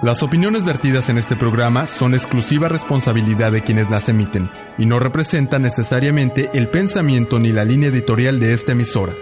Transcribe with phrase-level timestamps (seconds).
[0.00, 4.48] Las opiniones vertidas en este programa son exclusiva responsabilidad de quienes las emiten
[4.78, 9.12] y no representan necesariamente el pensamiento ni la línea editorial de esta emisora.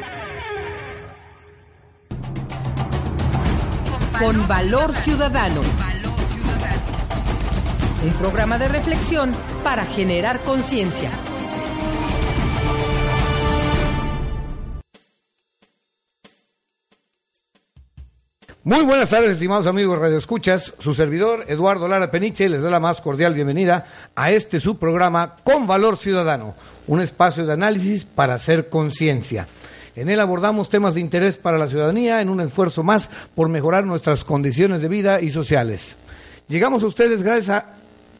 [4.18, 5.62] Con valor ciudadano.
[8.04, 9.32] Un programa de reflexión
[9.64, 11.10] para generar conciencia.
[18.66, 20.74] Muy buenas tardes, estimados amigos Radio Escuchas.
[20.80, 23.86] Su servidor, Eduardo Lara Peniche, les da la más cordial bienvenida
[24.16, 26.56] a este su programa Con Valor Ciudadano,
[26.88, 29.46] un espacio de análisis para hacer conciencia.
[29.94, 33.86] En él abordamos temas de interés para la ciudadanía en un esfuerzo más por mejorar
[33.86, 35.96] nuestras condiciones de vida y sociales.
[36.48, 37.66] Llegamos a ustedes gracias a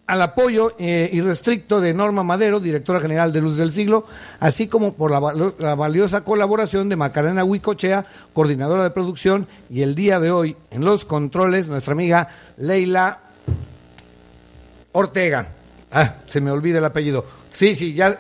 [0.07, 4.07] al apoyo eh, irrestricto de Norma Madero, directora general de Luz del Siglo,
[4.39, 9.95] así como por la, la, valiosa colaboración de Macarena Huicochea, coordinadora de producción, y el
[9.95, 13.21] día de hoy en los controles nuestra amiga Leila
[14.93, 15.49] Ortega.
[15.91, 17.25] Ah, se me olvida el apellido.
[17.53, 18.19] Sí, sí, ya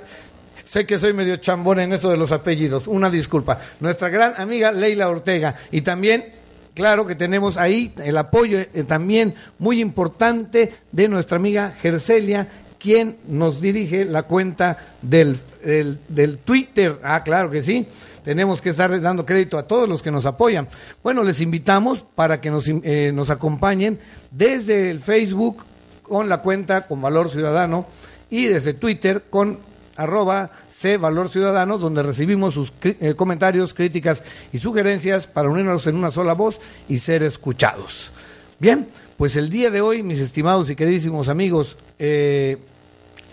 [0.65, 2.87] sé que soy medio chambón en eso de los apellidos.
[2.87, 3.59] Una disculpa.
[3.81, 6.33] Nuestra gran amiga Leila Ortega y también
[6.77, 13.17] Claro que tenemos ahí el apoyo eh, también muy importante de nuestra amiga Gercelia, quien
[13.27, 17.01] nos dirige la cuenta del, del, Twitter.
[17.03, 17.89] Ah, claro que sí.
[18.23, 20.69] Tenemos que estar dando crédito a todos los que nos apoyan.
[21.03, 23.99] Bueno, les invitamos para que nos, eh, nos acompañen
[24.31, 25.65] desde el Facebook
[26.03, 27.87] con la cuenta con Valor Ciudadano
[28.29, 29.61] y desde Twitter con
[29.97, 35.97] arroba C Valor Ciudadano, donde recibimos sus eh, comentarios, críticas y sugerencias para unirnos en
[35.97, 38.13] una sola voz y ser escuchados.
[38.59, 42.59] Bien, pues el día de hoy, mis estimados y queridísimos amigos, eh,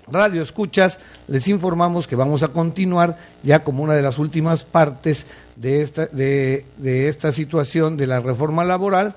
[0.07, 5.25] Radio Escuchas, les informamos que vamos a continuar ya como una de las últimas partes
[5.55, 9.15] de esta, de, de esta situación de la reforma laboral,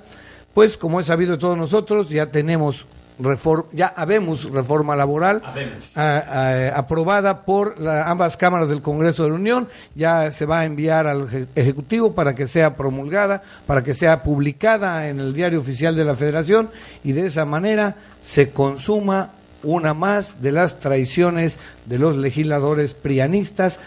[0.54, 2.86] pues como es sabido de todos nosotros, ya tenemos
[3.72, 5.42] ya habemos reforma laboral
[6.74, 11.48] aprobada por ambas cámaras del Congreso de la Unión, ya se va a enviar al
[11.54, 16.16] Ejecutivo para que sea promulgada, para que sea publicada en el diario oficial de la
[16.16, 16.70] Federación
[17.04, 23.80] y de esa manera se consuma una más de las traiciones de los legisladores prianistas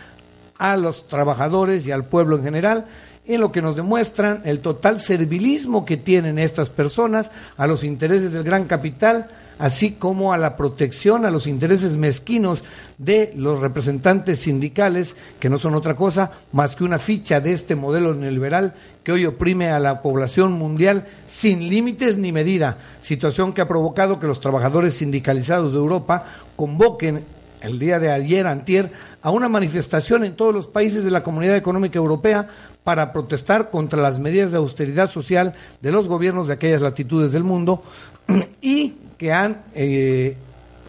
[0.57, 2.85] a los trabajadores y al pueblo en general
[3.29, 8.33] en lo que nos demuestran el total servilismo que tienen estas personas a los intereses
[8.33, 9.27] del gran capital,
[9.59, 12.63] así como a la protección, a los intereses mezquinos
[12.97, 17.75] de los representantes sindicales, que no son otra cosa más que una ficha de este
[17.75, 18.73] modelo neoliberal
[19.03, 24.19] que hoy oprime a la población mundial sin límites ni medida, situación que ha provocado
[24.19, 26.25] que los trabajadores sindicalizados de Europa
[26.55, 27.23] convoquen
[27.61, 28.91] el día de ayer, antier,
[29.21, 32.47] a una manifestación en todos los países de la Comunidad Económica Europea
[32.83, 37.43] para protestar contra las medidas de austeridad social de los gobiernos de aquellas latitudes del
[37.43, 37.83] mundo
[38.61, 40.37] y que han eh,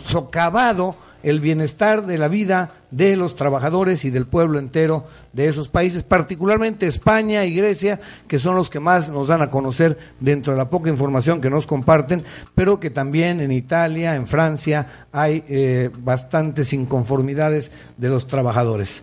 [0.05, 5.69] socavado el bienestar de la vida de los trabajadores y del pueblo entero de esos
[5.69, 10.53] países, particularmente España y Grecia, que son los que más nos dan a conocer dentro
[10.53, 15.45] de la poca información que nos comparten, pero que también en Italia, en Francia, hay
[15.49, 19.03] eh, bastantes inconformidades de los trabajadores.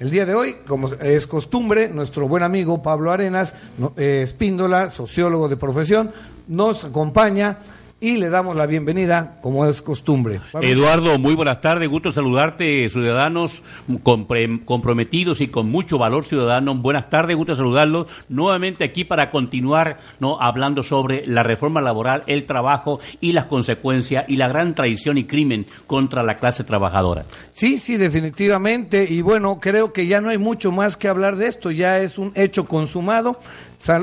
[0.00, 3.54] El día de hoy, como es costumbre, nuestro buen amigo Pablo Arenas,
[3.96, 6.12] eh, Espíndola, sociólogo de profesión,
[6.48, 7.58] nos acompaña
[8.04, 10.42] y le damos la bienvenida como es costumbre.
[10.60, 13.62] Eduardo, muy buenas tardes, gusto saludarte, ciudadanos
[14.02, 16.74] comprometidos y con mucho valor ciudadano.
[16.74, 22.44] Buenas tardes, gusto saludarlos nuevamente aquí para continuar no hablando sobre la reforma laboral, el
[22.44, 27.24] trabajo y las consecuencias y la gran traición y crimen contra la clase trabajadora.
[27.52, 31.46] Sí, sí, definitivamente y bueno, creo que ya no hay mucho más que hablar de
[31.46, 33.40] esto, ya es un hecho consumado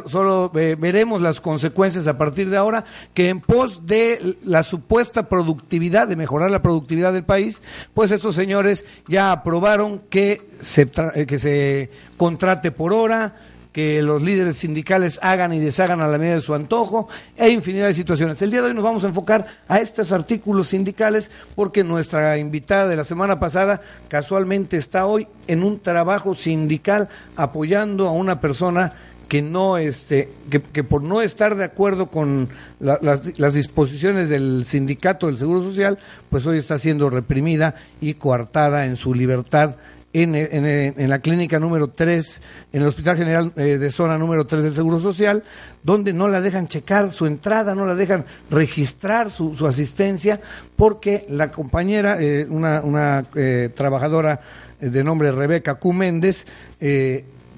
[0.06, 5.28] solo eh, veremos las consecuencias a partir de ahora, que en pos de la supuesta
[5.28, 7.62] productividad, de mejorar la productividad del país,
[7.94, 13.36] pues estos señores ya aprobaron que se, eh, que se contrate por hora,
[13.72, 17.08] que los líderes sindicales hagan y deshagan a la medida de su antojo,
[17.38, 18.42] e infinidad de situaciones.
[18.42, 22.88] El día de hoy nos vamos a enfocar a estos artículos sindicales porque nuestra invitada
[22.88, 28.94] de la semana pasada casualmente está hoy en un trabajo sindical apoyando a una persona
[29.32, 32.50] que no este que, que por no estar de acuerdo con
[32.82, 36.00] la- las, disposiciones del sindicato del Seguro Social,
[36.30, 39.78] pues hoy está siendo reprimida y coartada en su libertad
[40.12, 42.42] en, en- la clínica número 3,
[42.74, 45.46] en el Hospital General eh, de Zona número 3 del Seguro Social,
[45.82, 50.42] donde no la dejan checar su entrada, no la dejan registrar su, su asistencia,
[50.76, 54.42] porque la compañera, eh, una, una eh, trabajadora
[54.82, 55.94] de nombre Rebeca Q.
[55.94, 56.46] Méndez,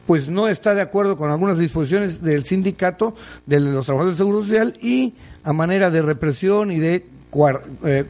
[0.06, 3.16] pues no está de acuerdo con algunas disposiciones del sindicato
[3.46, 5.14] de los trabajadores del Seguro Social y
[5.44, 7.06] a manera de represión y de
[7.86, 8.06] eh,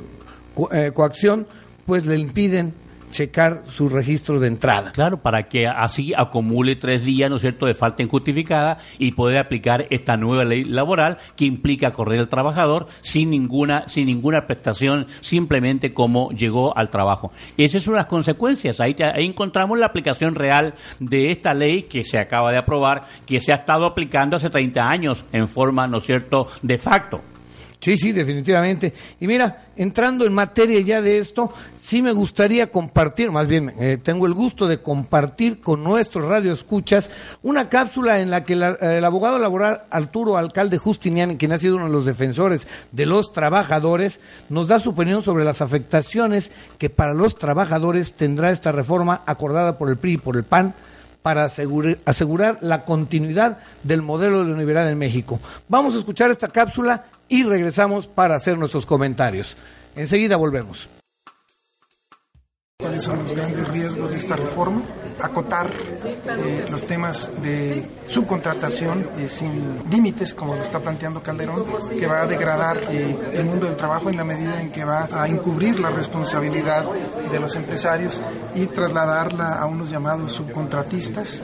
[0.72, 1.48] eh, coacción,
[1.86, 2.74] pues le impiden
[3.14, 4.92] checar su registro de entrada.
[4.92, 9.38] Claro, para que así acumule tres días, ¿no es cierto?, de falta injustificada y poder
[9.38, 15.08] aplicar esta nueva ley laboral que implica correr al trabajador sin ninguna, sin ninguna prestación,
[15.22, 17.32] simplemente como llegó al trabajo.
[17.56, 18.82] Esas son las consecuencias.
[18.82, 23.08] Ahí, te- ahí encontramos la aplicación real de esta ley que se acaba de aprobar,
[23.26, 27.22] que se ha estado aplicando hace 30 años en forma, ¿no es cierto?, de facto.
[27.84, 28.94] Sí, sí, definitivamente.
[29.20, 31.52] Y mira, entrando en materia ya de esto,
[31.82, 37.12] sí me gustaría compartir, más bien eh, tengo el gusto de compartir con nuestros radioescuchas
[37.42, 41.76] una cápsula en la que eh, el abogado laboral Arturo Alcalde Justiniani, quien ha sido
[41.76, 46.90] uno de los defensores de los trabajadores, nos da su opinión sobre las afectaciones que
[46.90, 50.74] para los trabajadores tendrá esta reforma acordada por el PRI y por el PAN
[51.24, 55.40] para asegurar, la continuidad del modelo de neoliberal en México.
[55.68, 59.58] Vamos a escuchar esta cápsula y regresamos para hacer nuestros comentarios.
[59.96, 60.90] Enseguida volvemos.
[62.84, 64.82] Cuáles son los grandes riesgos de esta reforma,
[65.22, 71.64] acotar eh, los temas de subcontratación eh, sin límites, como lo está planteando Calderón,
[71.98, 75.08] que va a degradar eh, el mundo del trabajo en la medida en que va
[75.14, 76.86] a encubrir la responsabilidad
[77.32, 78.22] de los empresarios
[78.54, 81.42] y trasladarla a unos llamados subcontratistas,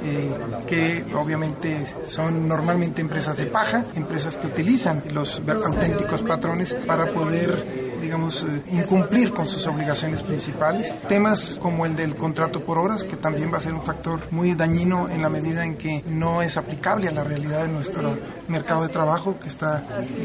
[0.68, 7.88] que obviamente son normalmente empresas de paja, empresas que utilizan los auténticos patrones para poder
[8.00, 10.94] digamos, eh, incumplir con sus obligaciones principales.
[11.07, 14.54] Temas como el del contrato por horas, que también va a ser un factor muy
[14.56, 18.18] dañino en la medida en que no es aplicable a la realidad de nuestro
[18.50, 19.84] mercado de trabajo, que está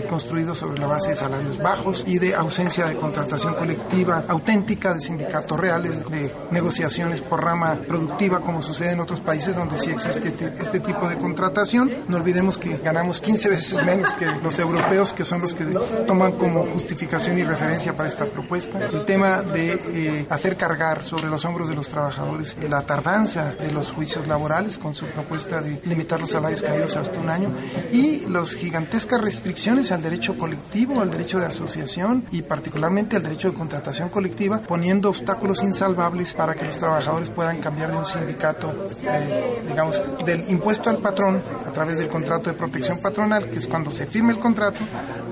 [0.09, 5.01] construido sobre la base de salarios bajos y de ausencia de contratación colectiva auténtica, de
[5.01, 10.29] sindicatos reales, de negociaciones por rama productiva, como sucede en otros países donde sí existe
[10.29, 11.91] este, este tipo de contratación.
[12.09, 15.65] No olvidemos que ganamos 15 veces menos que los europeos, que son los que
[16.07, 18.79] toman como justificación y referencia para esta propuesta.
[18.87, 23.73] El tema de eh, hacer cargar sobre los hombros de los trabajadores la tardanza de
[23.73, 27.51] los juicios laborales con su propuesta de limitar los salarios caídos hasta un año
[27.93, 33.51] y las gigantescas restricciones al derecho colectivo, al derecho de asociación y particularmente al derecho
[33.51, 38.73] de contratación colectiva, poniendo obstáculos insalvables para que los trabajadores puedan cambiar de un sindicato,
[39.03, 43.67] eh, digamos, del impuesto al patrón a través del contrato de protección patronal, que es
[43.67, 44.81] cuando se firma el contrato,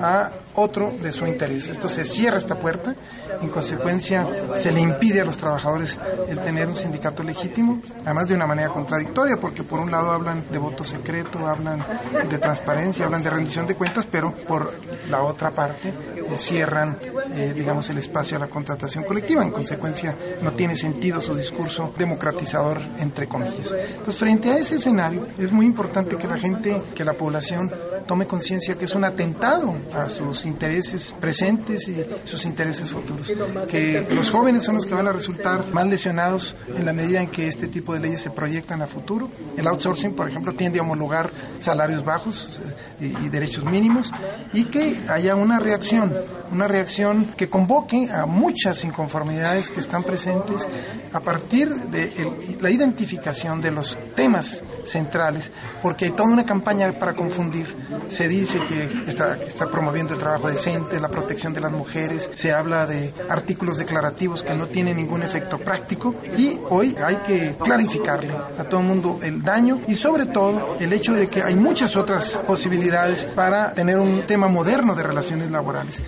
[0.00, 1.68] a otro de su interés.
[1.68, 2.94] Esto se cierra esta puerta,
[3.40, 4.26] en consecuencia
[4.56, 8.68] se le impide a los trabajadores el tener un sindicato legítimo, además de una manera
[8.68, 11.84] contradictoria, porque por un lado hablan de voto secreto, hablan
[12.28, 14.72] de transparencia, hablan de rendición de cuentas, pero por
[15.10, 16.96] la otra parte eh, cierran,
[17.34, 19.42] eh, digamos, el espacio a la contratación colectiva.
[19.42, 23.72] En consecuencia, no tiene sentido su discurso democratizador, entre comillas.
[23.72, 27.70] Entonces, frente a ese escenario, es muy importante que la gente, que la población
[28.06, 33.32] tome conciencia que es un atentado a sus intereses presentes y sus intereses futuros.
[33.68, 37.28] Que los jóvenes son los que van a resultar más lesionados en la medida en
[37.30, 39.30] que este tipo de leyes se proyectan a futuro.
[39.56, 41.30] El outsourcing, por ejemplo, tiende a homologar
[41.60, 42.60] salarios bajos
[43.00, 44.10] y, y derechos mínimos
[44.52, 46.12] y que haya una reacción,
[46.50, 50.66] una reacción que convoque a muchas inconformidades que están presentes
[51.12, 55.50] a partir de el- la identificación de los temas centrales,
[55.82, 57.74] porque hay toda una campaña para confundir.
[58.08, 62.30] Se dice que está, que está promoviendo el trabajo decente, la protección de las mujeres,
[62.34, 67.54] se habla de artículos declarativos que no tienen ningún efecto práctico y hoy hay que
[67.62, 71.56] clarificarle a todo el mundo el daño y sobre todo el hecho de que hay
[71.56, 76.02] muchas otras posibilidades para tener un tema moderno de relaciones laborales.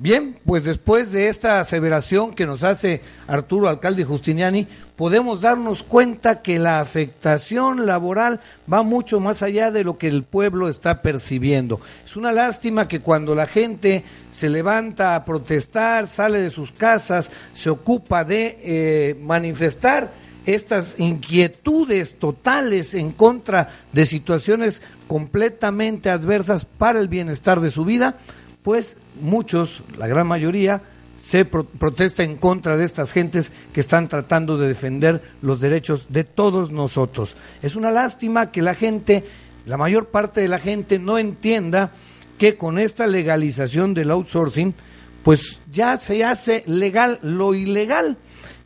[0.00, 6.40] Bien, pues después de esta aseveración que nos hace Arturo Alcalde Justiniani, podemos darnos cuenta
[6.40, 8.40] que la afectación laboral
[8.72, 11.80] va mucho más allá de lo que el pueblo está percibiendo.
[12.06, 17.32] Es una lástima que cuando la gente se levanta a protestar, sale de sus casas,
[17.52, 20.12] se ocupa de eh, manifestar
[20.46, 28.16] estas inquietudes totales en contra de situaciones completamente adversas para el bienestar de su vida,
[28.68, 30.82] pues muchos, la gran mayoría,
[31.22, 36.04] se pro- protesta en contra de estas gentes que están tratando de defender los derechos
[36.10, 37.34] de todos nosotros.
[37.62, 39.24] Es una lástima que la gente,
[39.64, 41.92] la mayor parte de la gente no entienda
[42.36, 44.74] que con esta legalización del outsourcing,
[45.22, 48.18] pues ya se hace legal lo ilegal.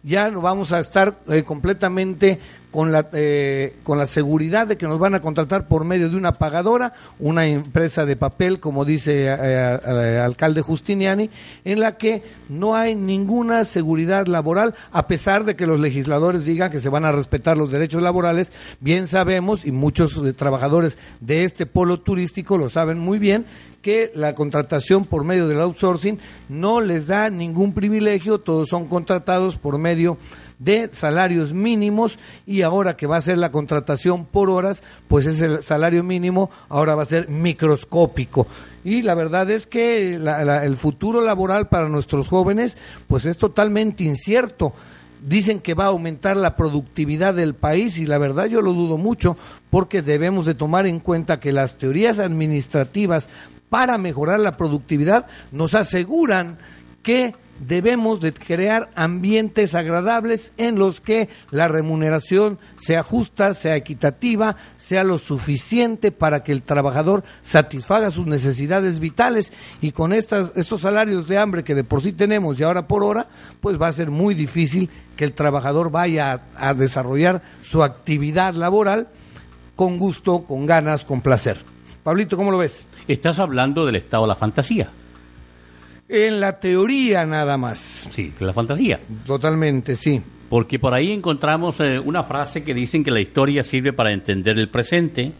[0.02, 2.40] Ya no vamos a estar eh, completamente
[2.73, 6.17] con la, eh, con la seguridad de que nos van a contratar por medio de
[6.17, 11.31] una pagadora, una empresa de papel, como dice eh, eh, alcalde Justiniani,
[11.64, 16.71] en la que no hay ninguna seguridad laboral, a pesar de que los legisladores digan
[16.71, 21.45] que se van a respetar los derechos laborales, bien sabemos, y muchos eh, trabajadores de
[21.45, 23.45] este polo turístico lo saben muy bien,
[23.83, 29.57] que la contratación por medio del outsourcing no les da ningún privilegio, todos son contratados
[29.57, 30.17] por medio
[30.62, 35.62] de salarios mínimos y ahora que va a ser la contratación por horas, pues ese
[35.62, 38.47] salario mínimo ahora va a ser microscópico.
[38.85, 42.76] Y la verdad es que el futuro laboral para nuestros jóvenes
[43.09, 44.73] pues es totalmente incierto.
[45.25, 48.99] Dicen que va a aumentar la productividad del país y la verdad yo lo dudo
[48.99, 49.37] mucho
[49.71, 53.28] porque debemos de tomar en cuenta que las teorías administrativas
[53.69, 56.59] para mejorar la productividad nos aseguran
[57.02, 57.35] que
[57.66, 65.04] debemos de crear ambientes agradables en los que la remuneración sea justa, sea equitativa, sea
[65.04, 71.28] lo suficiente para que el trabajador satisfaga sus necesidades vitales y con estas, estos salarios
[71.28, 73.28] de hambre que de por sí tenemos y ahora por hora,
[73.61, 78.54] pues va a ser muy difícil que el trabajador vaya a, a desarrollar su actividad
[78.54, 79.09] laboral
[79.76, 81.59] con gusto, con ganas, con placer.
[82.02, 82.87] Pablito, ¿cómo lo ves?
[83.07, 84.90] Estás hablando del estado de la fantasía.
[86.14, 88.07] En la teoría nada más.
[88.12, 89.00] Sí, la fantasía.
[89.25, 90.21] Totalmente, sí.
[90.50, 94.59] Porque por ahí encontramos eh, una frase que dicen que la historia sirve para entender
[94.59, 95.33] el presente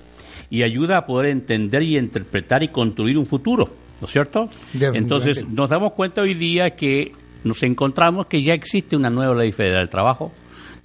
[0.49, 3.69] y ayuda a poder entender y interpretar y construir un futuro,
[4.01, 4.49] ¿no es cierto?
[4.73, 7.13] Entonces nos damos cuenta hoy día que
[7.45, 10.33] nos encontramos que ya existe una nueva ley federal del trabajo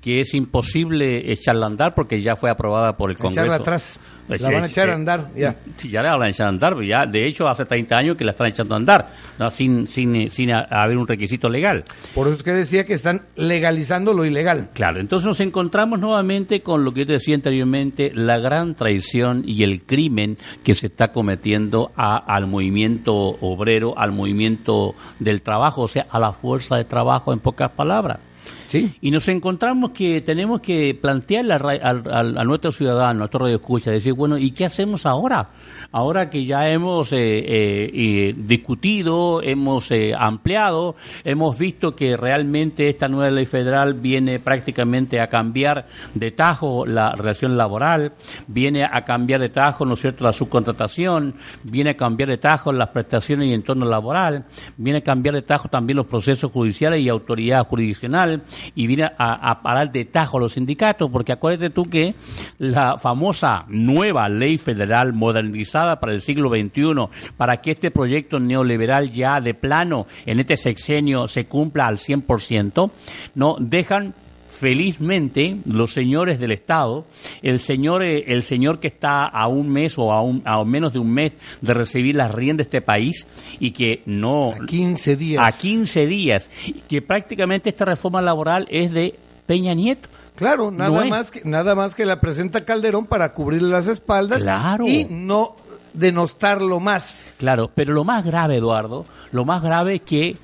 [0.08, 3.42] que es imposible echarla a andar porque ya fue aprobada por el Congreso.
[3.42, 4.00] Echarla atrás.
[4.26, 5.56] Pues La van a echar a eh, andar, ya.
[5.78, 8.18] Sí, ya la van a echar a andar, pues ya, de hecho hace 30 años
[8.18, 9.10] que la están echando a andar,
[9.40, 9.50] ¿no?
[9.52, 11.86] sin, sin, eh, sin a- haber un requisito legal.
[12.14, 14.70] Por eso es que decía que están legalizando lo ilegal.
[14.74, 19.44] Claro, entonces nos encontramos nuevamente con lo que yo te decía anteriormente, la gran traición
[19.46, 25.84] y el crimen que se está cometiendo a- al movimiento obrero, al movimiento del trabajo,
[25.84, 28.20] o sea, a la fuerza de trabajo en pocas palabras.
[28.68, 28.94] Sí.
[29.02, 33.92] Y nos encontramos que tenemos que plantearle al- a nuestro ciudadano, a nuestro radio escucha,
[33.92, 35.50] decir, bueno, ¿y qué hacemos ahora?
[35.92, 43.08] Ahora que ya hemos eh, eh, discutido, hemos eh, ampliado, hemos visto que realmente esta
[43.08, 48.14] nueva ley federal viene prácticamente a cambiar de tajo la relación laboral,
[48.48, 52.74] viene a cambiar de tajo, ¿no es cierto?, la subcontratación, viene a cambiar de tajo
[52.74, 54.46] las prestaciones y entorno laboral,
[54.76, 58.44] viene a cambiar de tajo también los procesos judiciales y autoridad jurisdiccional,
[58.76, 62.14] y viene a, parar de tajo a los sindicatos, porque acuérdate tú que
[62.58, 69.12] la famosa nueva ley federal modernizada para el siglo XXI, para que este proyecto neoliberal
[69.12, 72.92] ya de plano en este sexenio se cumpla al 100%,
[73.36, 74.14] no dejan
[74.60, 77.06] felizmente los señores del Estado,
[77.42, 80.94] el señor, eh, el señor que está a un mes o a, un, a menos
[80.94, 83.28] de un mes de recibir las riendas de este país
[83.60, 84.52] y que no...
[84.52, 85.48] A 15 días.
[85.48, 86.50] A 15 días.
[86.88, 90.10] Que prácticamente esta reforma laboral es de Peña Nieto.
[90.36, 94.44] Claro, nada No más que nada más que la presenta Calderón para cubrirle las espaldas
[94.44, 94.86] Claro.
[94.88, 95.56] y no
[95.94, 97.24] denostarlo más.
[97.38, 100.38] Claro, pero lo más grave, Eduardo, lo más grave es que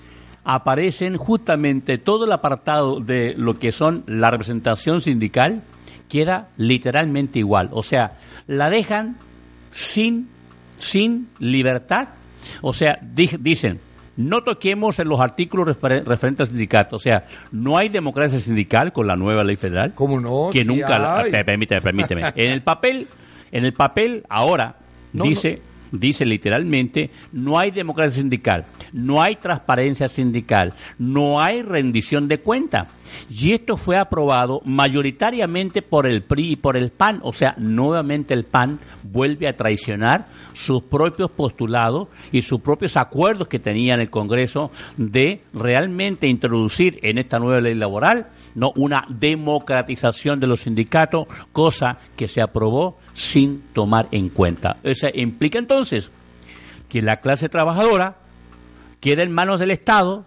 [0.43, 5.61] aparecen justamente todo el apartado de lo que son la representación sindical
[6.09, 7.69] queda literalmente igual.
[7.71, 9.17] O sea, la dejan
[9.71, 10.27] sin,
[10.77, 12.09] sin libertad.
[12.61, 13.79] O sea, di- dicen,
[14.17, 16.97] no toquemos en los artículos refer- referentes al sindicato.
[16.97, 19.93] O sea, no hay democracia sindical con la nueva ley federal.
[19.95, 20.49] ¿Cómo no?
[20.51, 20.99] Que Sí nunca...
[20.99, 22.21] la- permíteme, permíteme.
[22.35, 23.07] En el papel,
[23.51, 24.75] en el papel ahora
[25.13, 25.61] No, dice
[25.93, 32.87] dice literalmente, no hay democracia sindical, no hay transparencia sindical, no hay rendición de cuenta.
[33.29, 38.33] Y esto fue aprobado mayoritariamente por el PRI y por el PAN, o sea, nuevamente
[38.33, 44.01] el PAN vuelve a traicionar sus propios postulados y sus propios acuerdos que tenía en
[44.01, 50.61] el Congreso de realmente introducir en esta nueva ley laboral no una democratización de los
[50.61, 54.77] sindicatos, cosa que se aprobó sin tomar en cuenta.
[54.83, 56.11] Eso implica entonces
[56.89, 58.15] que la clase trabajadora
[58.99, 60.23] queda en manos del Estado,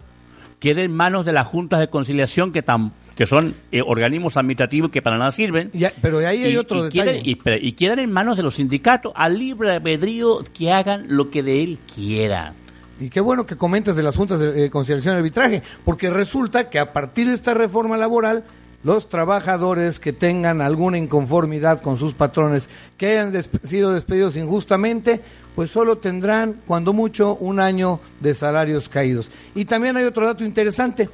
[0.59, 4.91] queda en manos de las juntas de conciliación que tan que son eh, organismos administrativos
[4.91, 5.71] que para nada sirven.
[5.73, 7.23] Ya, pero ahí hay Y- otro y detalle.
[7.23, 11.31] quedan- y, y quedan en manos de los sindicatos al libre albedrío que hagan lo
[11.31, 12.53] que de él quiera.
[12.99, 16.69] y qué bueno que comentas de las juntas de eh, conciliación y arbitraje, porque resulta
[16.69, 18.43] que a partir de esta reforma laboral,
[18.87, 23.33] los trabajadores que tengan alguna inconformidad con sus patrones, que hayan
[23.65, 25.19] sido despedidos injustamente,
[25.57, 29.29] pues solo tendrán, cuando mucho, un año de salarios caídos.
[29.55, 31.09] Y también hay otro dato interesante.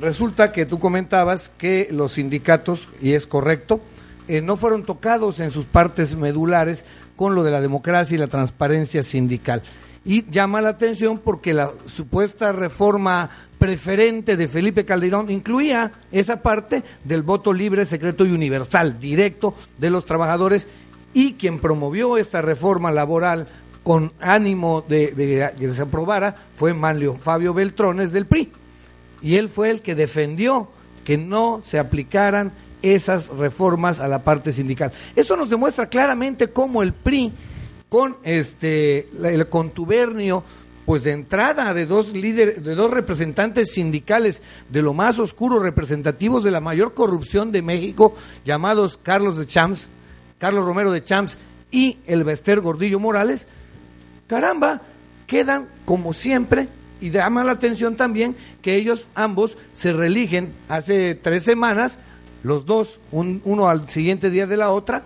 [0.00, 3.82] Resulta que tú comentabas que los sindicatos, y es correcto,
[4.26, 6.86] eh, no fueron tocados en sus partes medulares
[7.16, 9.62] con lo de la democracia y la transparencia sindical.
[10.04, 16.82] Y llama la atención porque la supuesta reforma preferente de Felipe Calderón incluía esa parte
[17.04, 20.66] del voto libre, secreto y universal, directo de los trabajadores,
[21.12, 23.46] y quien promovió esta reforma laboral
[23.82, 28.52] con ánimo de, de que se aprobara fue Manlio Fabio Beltrones del PRI
[29.22, 30.68] y él fue el que defendió
[31.04, 32.52] que no se aplicaran
[32.82, 34.92] esas reformas a la parte sindical.
[35.16, 37.32] Eso nos demuestra claramente cómo el PRI,
[37.90, 40.42] con este el contubernio
[40.86, 46.42] pues de entrada de dos líderes, de dos representantes sindicales de lo más oscuro, representativos
[46.42, 49.88] de la mayor corrupción de México, llamados Carlos de Champs,
[50.38, 51.36] Carlos Romero de Champs
[51.70, 53.46] y el Bester Gordillo Morales,
[54.26, 54.82] caramba,
[55.26, 56.66] quedan como siempre
[57.00, 61.98] y llama la atención también que ellos ambos se religen hace tres semanas,
[62.42, 65.04] los dos, un- uno al siguiente día de la otra,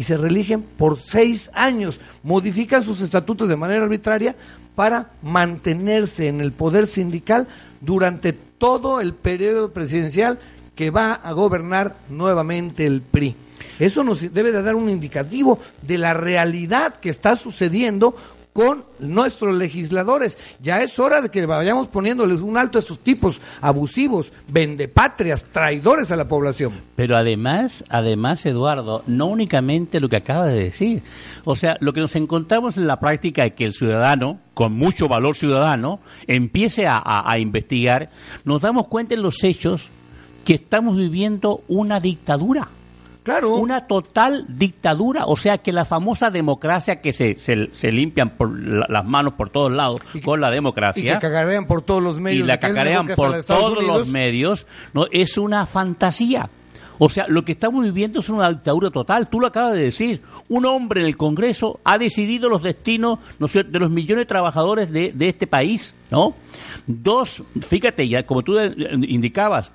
[0.00, 4.34] y se religen por seis años, modifican sus estatutos de manera arbitraria
[4.74, 7.46] para mantenerse en el poder sindical
[7.82, 10.38] durante todo el periodo presidencial
[10.74, 13.36] que va a gobernar nuevamente el PRI.
[13.78, 18.14] Eso nos debe de dar un indicativo de la realidad que está sucediendo
[18.52, 20.36] con nuestros legisladores.
[20.60, 26.10] Ya es hora de que vayamos poniéndoles un alto a estos tipos abusivos, vendepatrias, traidores
[26.10, 26.72] a la población.
[26.96, 31.02] Pero además, además, Eduardo, no únicamente lo que acaba de decir.
[31.44, 35.08] O sea, lo que nos encontramos en la práctica es que el ciudadano, con mucho
[35.08, 38.10] valor ciudadano, empiece a, a- a investigar,
[38.44, 39.88] nos damos cuenta en los hechos
[40.44, 42.68] que estamos viviendo una dictadura.
[43.22, 43.56] Claro.
[43.56, 48.58] Una total dictadura, o sea que la famosa democracia que se, se, se limpian por
[48.58, 52.02] la- las manos por todos lados Y con la Y democracia que cagarean por todos
[52.02, 52.44] los medios.
[52.44, 53.98] y la cacarean la por todos Unidos.
[53.98, 56.48] los medios, no es una fantasía.
[57.02, 59.28] O sea, lo que estamos viviendo es una dictadura total.
[59.30, 60.20] Tú lo acabas de decir.
[60.50, 64.90] Un hombre en el Congreso ha decidido los destinos ¿no de los millones de trabajadores
[64.92, 66.34] de, de este país, ¿no?
[66.86, 69.70] Dos, fíjate, ya como tú indicabas,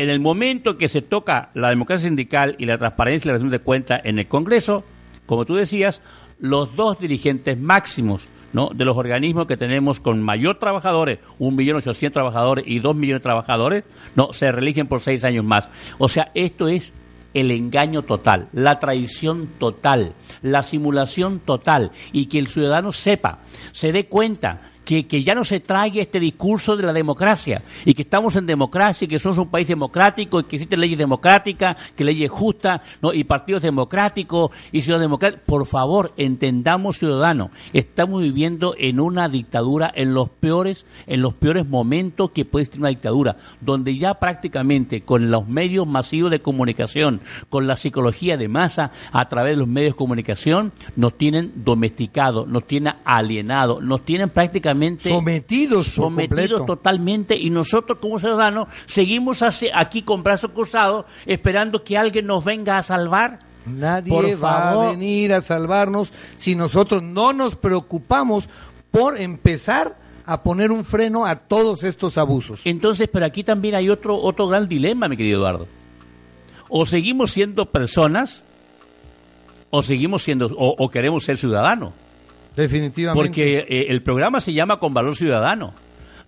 [0.00, 3.52] en el momento que se toca la democracia sindical y la transparencia y la rendición
[3.52, 4.82] de cuentas en el Congreso,
[5.26, 6.00] como tú decías,
[6.38, 8.26] los dos dirigentes máximos
[8.72, 13.84] de los organismos que tenemos con mayor trabajadores, 1.800.000 trabajadores y 2 millones de trabajadores,
[14.16, 15.68] no se reeligen por seis años más.
[15.98, 16.94] O sea, esto es
[17.34, 23.40] el engaño total, la traición total, la simulación total y que el ciudadano sepa,
[23.72, 28.02] se dé cuenta que, ya no se traiga este discurso de la democracia y que
[28.02, 32.02] estamos en democracia y que somos un país democrático y que existen leyes democráticas, que
[32.02, 33.12] leyes justas ¿no?
[33.12, 35.44] y partidos democráticos y ciudadanos democráticos.
[35.46, 41.68] Por favor, entendamos ciudadanos, estamos viviendo en una dictadura en los peores, en los peores
[41.68, 47.20] momentos que puede existir una dictadura, donde ya prácticamente con los medios masivos de comunicación,
[47.48, 52.48] con la psicología de masa a través de los medios de comunicación, nos tienen domesticados,
[52.48, 59.42] nos tienen alienados, nos tienen prácticamente Sometidos sometidos totalmente y nosotros como ciudadanos seguimos
[59.74, 63.40] aquí con brazos cruzados esperando que alguien nos venga a salvar.
[63.66, 68.48] Nadie Por va a venir a salvarnos si nosotros no nos preocupamos
[68.90, 72.62] por empezar a poner un freno a todos estos abusos.
[72.64, 75.66] Entonces, pero aquí también hay otro otro gran dilema, mi querido Eduardo.
[76.68, 78.44] O seguimos siendo personas
[79.70, 81.92] o seguimos siendo o, o queremos ser ciudadanos.
[82.60, 83.26] Definitivamente.
[83.26, 85.74] Porque eh, el programa se llama Con Valor Ciudadano.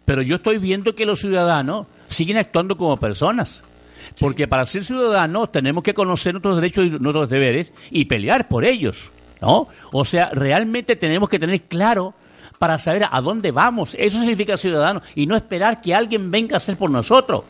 [0.04, 3.62] Pero yo estoy viendo que los ciudadanos siguen actuando como personas.
[4.18, 8.64] Porque para ser ciudadanos tenemos que conocer nuestros derechos y nuestros deberes y pelear por
[8.64, 9.10] ellos.
[9.40, 9.68] ¿No?
[9.90, 12.14] O sea, realmente tenemos que tener claro
[12.58, 13.96] para saber a dónde vamos.
[13.98, 17.42] Eso significa ciudadano y no esperar que alguien venga a hacer por nosotros.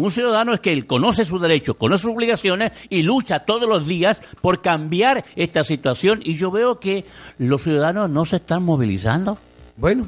[0.00, 3.84] Un ciudadano es que él conoce sus derechos, conoce sus obligaciones y lucha todos los
[3.84, 6.20] días por cambiar esta situación.
[6.22, 7.04] Y yo veo que
[7.38, 9.38] los ciudadanos no se están movilizando.
[9.76, 10.06] Bueno,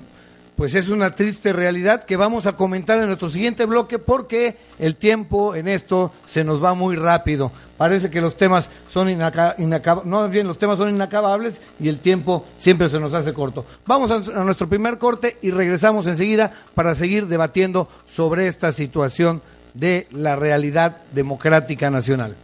[0.54, 4.94] pues es una triste realidad que vamos a comentar en nuestro siguiente bloque porque el
[4.94, 7.50] tiempo en esto se nos va muy rápido.
[7.76, 11.98] Parece que los temas son inaca- inacab- no bien los temas son inacabables y el
[11.98, 13.66] tiempo siempre se nos hace corto.
[13.86, 19.42] Vamos a nuestro primer corte y regresamos enseguida para seguir debatiendo sobre esta situación
[19.74, 22.36] de la realidad democrática nacional.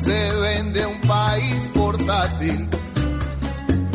[0.00, 2.68] Se vende un país portátil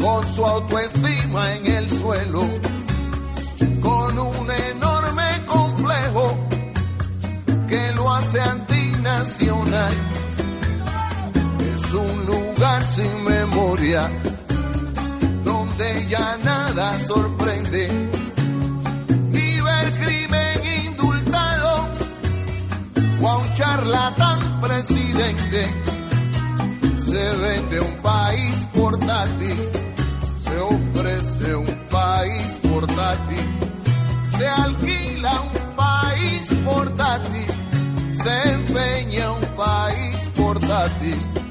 [0.01, 2.41] con su autoestima en el suelo,
[3.81, 6.37] con un enorme complejo
[7.67, 9.93] que lo hace antinacional
[11.93, 14.09] un lugar sin memoria,
[15.43, 17.87] donde ya nada sorprende.
[19.29, 21.87] Ni ver crimen indultado
[23.21, 25.67] o a un charlatán presidente.
[27.05, 29.57] Se vende un país portátil,
[30.43, 33.45] se ofrece un país portátil,
[34.35, 37.47] se alquila un país portátil,
[38.23, 41.42] se empeña un país portátil.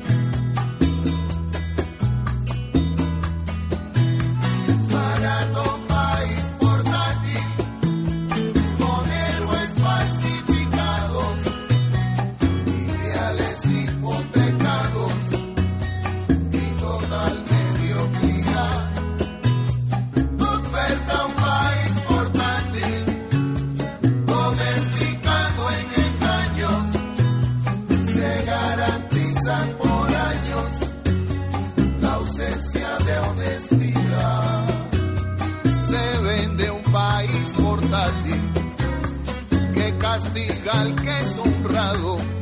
[28.44, 30.68] Garantizan por años
[32.00, 33.81] la ausencia de honestidad.
[40.22, 42.41] Castiga al que es honrado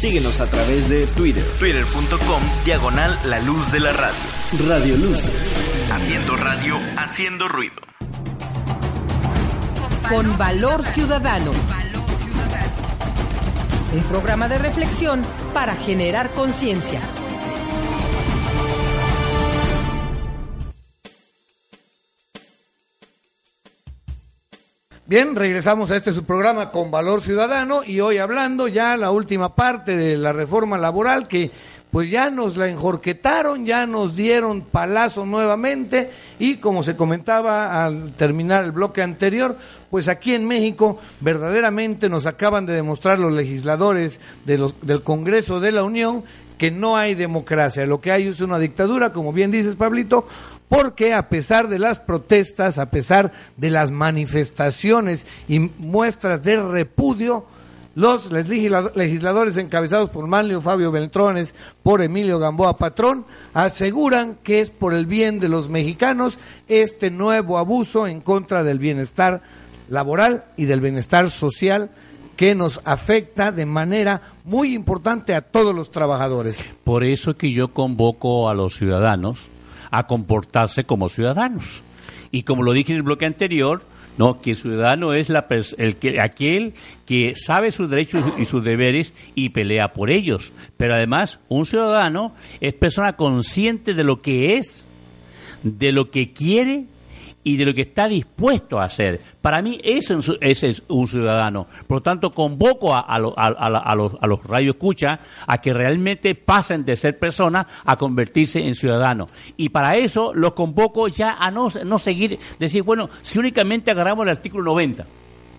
[0.00, 1.44] Síguenos a través de Twitter.
[1.58, 4.66] Twitter.com diagonal la luz de la radio.
[4.66, 5.54] Radio Luces.
[5.92, 7.74] Haciendo radio, haciendo ruido.
[10.08, 11.50] Con Valor Ciudadano.
[13.92, 15.20] Un programa de reflexión
[15.52, 17.02] para generar conciencia.
[25.10, 29.56] Bien, regresamos a este su programa con Valor Ciudadano y hoy hablando ya la última
[29.56, 31.50] parte de la reforma laboral que
[31.90, 38.12] pues ya nos la enjorquetaron, ya nos dieron palazo nuevamente y como se comentaba al
[38.12, 39.56] terminar el bloque anterior,
[39.90, 45.58] pues aquí en México verdaderamente nos acaban de demostrar los legisladores de los, del Congreso
[45.58, 46.22] de la Unión
[46.56, 50.28] que no hay democracia, lo que hay es una dictadura, como bien dices Pablito,
[50.70, 57.44] porque a pesar de las protestas, a pesar de las manifestaciones y muestras de repudio,
[57.96, 64.70] los legisla- legisladores encabezados por Manlio Fabio Beltrones, por Emilio Gamboa Patrón, aseguran que es
[64.70, 69.42] por el bien de los mexicanos este nuevo abuso en contra del bienestar
[69.88, 71.90] laboral y del bienestar social
[72.36, 76.64] que nos afecta de manera muy importante a todos los trabajadores.
[76.84, 79.48] Por eso que yo convoco a los ciudadanos
[79.90, 81.82] a comportarse como ciudadanos.
[82.30, 83.82] Y como lo dije en el bloque anterior,
[84.18, 85.46] no, que el ciudadano es la
[85.78, 86.74] el que, aquel
[87.06, 90.52] que sabe sus derechos y sus deberes y pelea por ellos.
[90.76, 94.86] Pero además, un ciudadano es persona consciente de lo que es,
[95.62, 96.84] de lo que quiere
[97.42, 99.20] y de lo que está dispuesto a hacer.
[99.40, 101.66] Para mí ese, es un- ese es un ciudadano.
[101.86, 105.72] Por lo tanto, convoco a, a, a- a- a los, a los radioescuchas a que
[105.72, 109.30] realmente pasen de ser personas a convertirse en ciudadanos.
[109.56, 114.24] Y para eso los convoco ya a no, no seguir, decir, bueno, si únicamente agarramos
[114.24, 115.06] el artículo 90,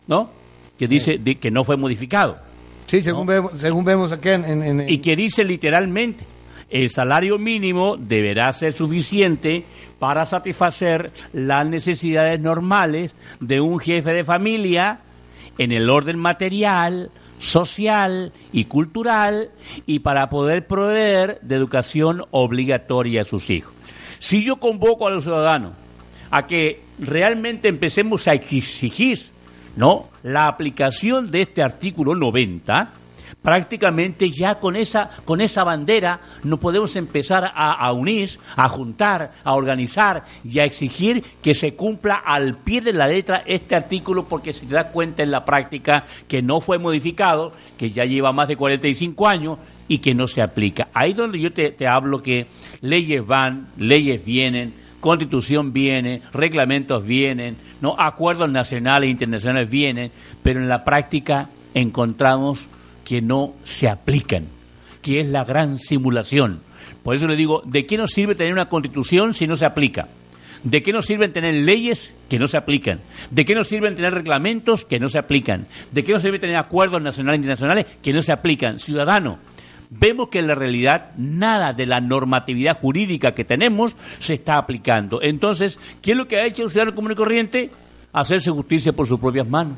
[0.07, 0.29] ¿no?
[0.77, 2.37] Que dice de- que no fue modificado.
[2.85, 4.45] Sí, según, vemos, según vemos aquí en...
[4.45, 6.25] en- en- Y que dice literalmente,
[6.69, 9.63] el salario mínimo deberá ser suficiente
[10.01, 15.01] para satisfacer las necesidades normales de un jefe de familia
[15.59, 19.51] en el orden material, social y cultural
[19.85, 23.75] y para poder proveer de educación obligatoria a sus hijos.
[24.17, 25.73] Si yo convoco a los ciudadanos
[26.31, 29.19] a que realmente empecemos a exigir
[29.75, 30.09] ¿no?
[30.23, 32.91] la aplicación de este artículo 90,
[33.41, 39.55] prácticamente ya con esa, con esa bandera nos podemos empezar a, unir, a juntar, a
[39.55, 44.53] organizar y a exigir que se cumpla al pie de la letra este artículo porque
[44.53, 48.57] se da cuenta en la práctica que no fue modificado, que ya lleva más de
[48.57, 50.89] 45 años y que no se aplica.
[50.93, 52.47] Ahí donde yo te, te hablo que
[52.81, 60.11] leyes van, leyes vienen, constitución viene, reglamentos vienen, no acuerdos nacionales e internacionales vienen,
[60.43, 62.69] pero en la práctica encontramos
[63.11, 64.45] que no se aplican,
[65.01, 66.61] que es la gran simulación.
[67.03, 70.07] Por eso le digo, ¿de qué nos sirve tener una constitución si no se aplica?
[70.63, 73.01] ¿De qué nos sirven tener leyes que no se aplican?
[73.29, 75.67] ¿De qué nos sirven tener reglamentos que no se aplican?
[75.91, 78.79] ¿De qué nos sirve tener acuerdos nacionales e internacionales que no se aplican?
[78.79, 79.39] Ciudadano,
[79.89, 85.21] vemos que en la realidad nada de la normatividad jurídica que tenemos se está aplicando.
[85.21, 87.71] Entonces, ¿qué es lo que ha hecho un ciudadano común y corriente?
[88.13, 89.77] Hacerse justicia por sus propias manos.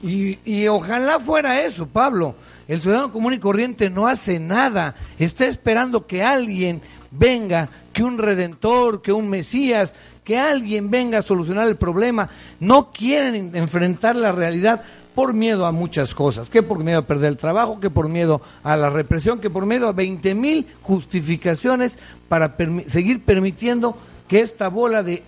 [0.00, 2.36] Y, y ojalá fuera eso, Pablo.
[2.68, 4.94] El ciudadano común y corriente no hace nada.
[5.18, 9.94] Está esperando que alguien venga, que un redentor, que un Mesías,
[10.24, 12.30] que alguien venga a solucionar el problema.
[12.60, 14.82] No quieren enfrentar la realidad
[15.14, 18.40] por miedo a muchas cosas, que por miedo a perder el trabajo, que por miedo
[18.62, 21.98] a la represión, que por miedo a 20 mil justificaciones
[22.30, 23.94] para permi- seguir permitiendo
[24.26, 25.22] que esta bola de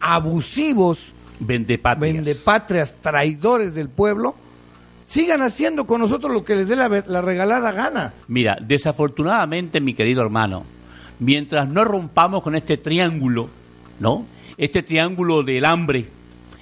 [0.00, 2.14] abusivos Vendepatrias.
[2.14, 4.34] vendepatrias, traidores del pueblo,
[5.06, 8.12] sigan haciendo con nosotros lo que les dé la, regalada gana.
[8.28, 10.64] Mira, desafortunadamente, mi querido hermano,
[11.18, 13.48] mientras no rompamos con este triángulo,
[14.00, 14.26] ¿no?
[14.58, 16.08] Este triángulo del hambre,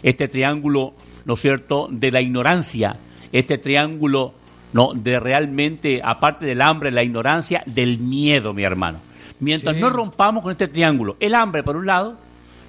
[0.02, 2.96] este triángulo, ¿no es cierto?, de la ignorancia,
[3.32, 4.34] este triángulo,
[4.72, 8.98] ¿no?, de realmente, aparte del hambre, la ignorancia, del miedo, mi hermano.
[9.40, 9.80] Mientras Sí.
[9.80, 12.16] no rompamos con este triángulo, el hambre por un lado,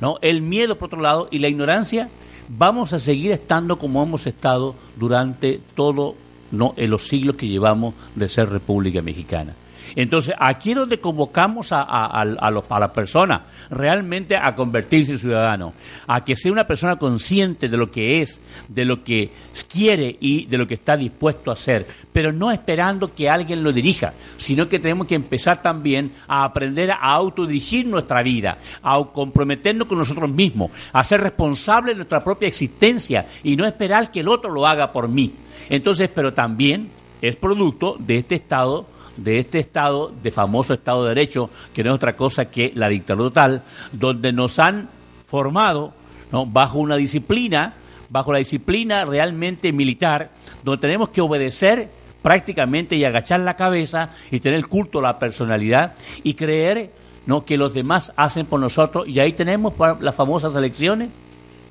[0.02, 0.18] ¿no?
[0.22, 2.10] El miedo por otro lado y la ignorancia,
[2.50, 6.16] vamos a seguir estando como hemos estado durante todo
[6.52, 9.54] no en los siglos que llevamos de ser República Mexicana.
[9.96, 15.20] Entonces, aquí es donde convocamos a, a, los- a la persona realmente a convertirse en
[15.20, 15.74] ciudadano,
[16.08, 19.30] a que sea una persona consciente de lo que es, de lo que
[19.70, 23.72] quiere y de lo que está dispuesto a hacer, pero no esperando que alguien lo
[23.72, 29.88] dirija, sino que tenemos que empezar también a aprender a autodirigir nuestra vida, a comprometernos
[29.88, 34.28] con nosotros mismos, a ser responsables de nuestra propia existencia y no esperar que el
[34.28, 35.34] otro lo haga por mí.
[35.70, 36.90] Entonces, pero también
[37.22, 41.92] es producto de este estado de este Estado, de famoso Estado de Derecho, que no
[41.92, 44.90] es otra cosa que la dictadura total, donde nos han
[45.28, 45.94] formado
[46.32, 46.46] ¿no?
[46.46, 47.74] bajo una disciplina,
[48.10, 50.30] bajo la disciplina realmente militar,
[50.64, 51.90] donde tenemos que obedecer
[52.22, 56.92] prácticamente y agachar la cabeza y tener el culto a la personalidad y creer
[57.26, 57.46] ¿no?
[57.46, 59.08] que los demás hacen por nosotros.
[59.08, 61.10] Y ahí tenemos las famosas elecciones.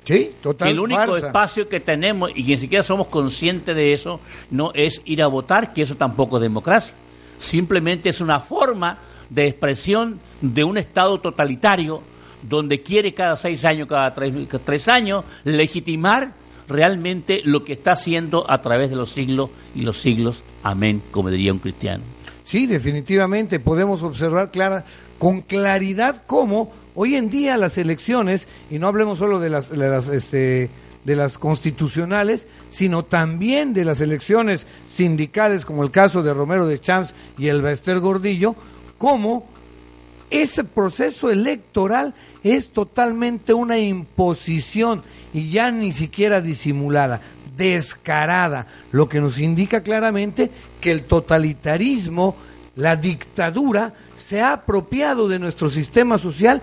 [0.05, 0.69] Sí, total.
[0.69, 1.27] El único farsa.
[1.27, 4.19] espacio que tenemos y ni siquiera somos conscientes de eso
[4.51, 6.93] no es ir a votar, que eso tampoco es democracia.
[7.37, 12.01] Simplemente es una forma de expresión de un Estado totalitario
[12.41, 16.33] donde quiere cada seis años, cada tres, años, legitimar
[16.67, 20.43] realmente lo que está haciendo a través de los siglos y los siglos.
[20.63, 22.03] Amén, como diría un cristiano.
[22.43, 24.85] Sí, definitivamente podemos observar clara,
[25.17, 29.89] con claridad cómo hoy en día las elecciones, y no hablemos solo de las, de
[29.89, 30.69] las, este,
[31.05, 36.79] de las constitucionales, sino también de las elecciones sindicales, como el caso de Romero de
[36.79, 38.55] Champs y el Bester Gordillo,
[38.97, 39.47] cómo
[40.31, 42.13] ese proceso electoral
[42.43, 47.21] es totalmente una imposición y ya ni siquiera disimulada,
[47.55, 50.49] descarada, lo que nos indica claramente
[50.81, 52.35] que el totalitarismo,
[52.75, 56.61] la dictadura, se ha apropiado de nuestro sistema social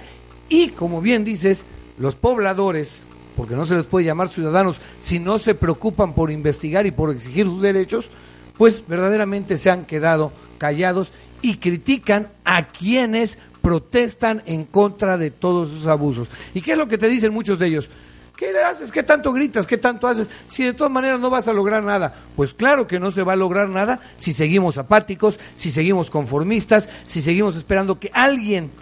[0.49, 1.65] y, como bien dices,
[1.99, 3.05] los pobladores,
[3.37, 7.11] porque no se les puede llamar ciudadanos si no se preocupan por investigar y por
[7.11, 8.11] exigir sus derechos,
[8.59, 15.71] pues verdaderamente se han quedado callados y critican a quienes protestan en contra de todos
[15.71, 16.29] esos abusos.
[16.55, 17.91] ¿Y qué es lo que te dicen muchos de ellos?
[18.37, 18.91] ¿Qué le haces?
[18.91, 19.67] ¿Qué tanto gritas?
[19.67, 20.29] ¿Qué tanto haces?
[20.49, 22.13] Si de todas maneras no vas a lograr nada.
[22.35, 26.89] Pues claro que no se va a lograr nada si seguimos apáticos, si seguimos conformistas,
[27.05, 28.73] si seguimos esperando que alguien,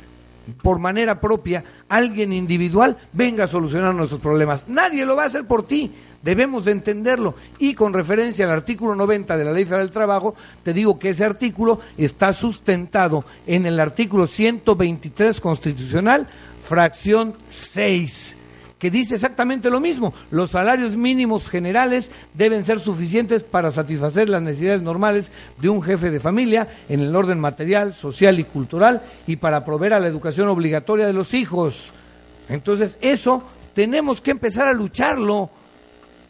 [0.52, 4.68] por manera propia, alguien individual, venga a solucionar nuestros problemas.
[4.68, 5.90] Nadie lo va a hacer por ti.
[6.22, 7.34] Debemos de entenderlo.
[7.58, 11.10] Y con referencia al artículo 90 de la Ley Federal del Trabajo, te digo que
[11.10, 16.26] ese artículo está sustentado en el artículo 123 constitucional,
[16.66, 18.36] fracción 6
[18.80, 20.12] que dice exactamente lo mismo.
[20.30, 26.10] Los salarios mínimos generales deben ser suficientes para satisfacer las necesidades normales de un jefe
[26.10, 30.48] de familia en el orden material, social y cultural y para proveer a la educación
[30.48, 31.90] obligatoria de los hijos.
[32.48, 35.50] Entonces, eso tenemos que empezar a lucharlo.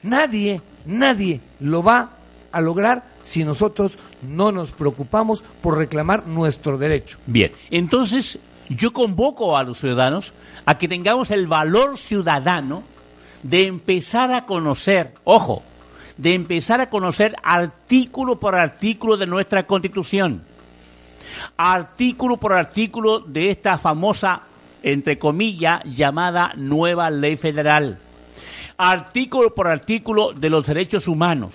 [0.02, 2.10] Nadie, nadie lo va
[2.50, 7.18] a lograr si nosotros no nos preocupamos por reclamar nuestro derecho.
[7.26, 10.32] Bien, entonces yo convoco a los ciudadanos
[10.70, 12.84] a que tengamos el valor ciudadano
[13.42, 15.64] de empezar a conocer, ojo,
[16.16, 20.44] de empezar a conocer artículo por artículo de nuestra Constitución,
[21.56, 24.42] artículo por artículo de esta famosa,
[24.84, 27.98] entre comillas, llamada nueva ley federal,
[28.78, 31.52] artículo por artículo de los derechos humanos.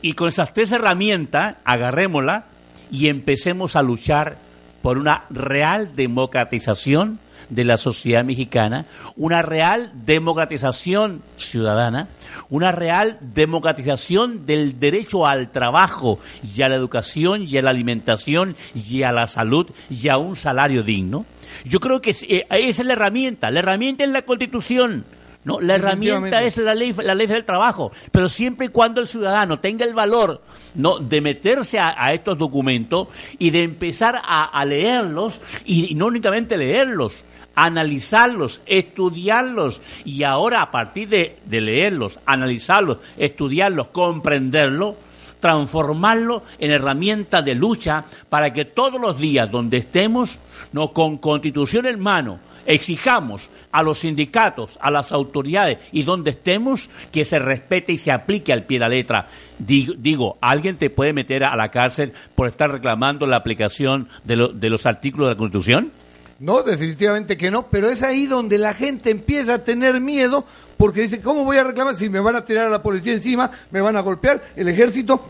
[0.00, 2.46] Y con esas tres herramientas, agarrémosla
[2.90, 4.38] y empecemos a luchar
[4.80, 12.08] por una real democratización de la sociedad mexicana, una real democratización ciudadana,
[12.50, 18.56] una real democratización del derecho al trabajo y a la educación y a la alimentación
[18.74, 21.24] y a la salud y a un salario digno.
[21.64, 25.04] Yo creo que eh, esa es la herramienta, la herramienta es la Constitución.
[25.44, 29.08] No, la herramienta es la ley, la ley del trabajo, pero siempre y cuando el
[29.08, 30.42] ciudadano tenga el valor
[30.74, 33.08] no de meterse a, estos documentos
[33.38, 37.24] y de empezar a, leerlos y, no únicamente leerlos,
[37.58, 44.94] analizarlos, estudiarlos y ahora a partir de, leerlos, analizarlos, estudiarlos, comprenderlos,
[45.40, 50.38] transformarlo en herramienta de lucha para que todos los días donde estemos,
[50.72, 56.88] no con constitución en mano, exijamos a los sindicatos, a las autoridades y donde estemos,
[57.10, 59.26] que se respete y se aplique al pie de la letra.
[59.58, 64.70] Digo, ¿alguien te puede meter a la cárcel por estar reclamando la aplicación de, de
[64.70, 65.90] los artículos de la Constitución?
[66.38, 70.44] No, definitivamente que no, pero es ahí donde la gente empieza a tener miedo
[70.76, 73.50] porque dice, ¿cómo voy a reclamar si me van a tirar a la policía encima,
[73.72, 75.20] me van a golpear el ejército?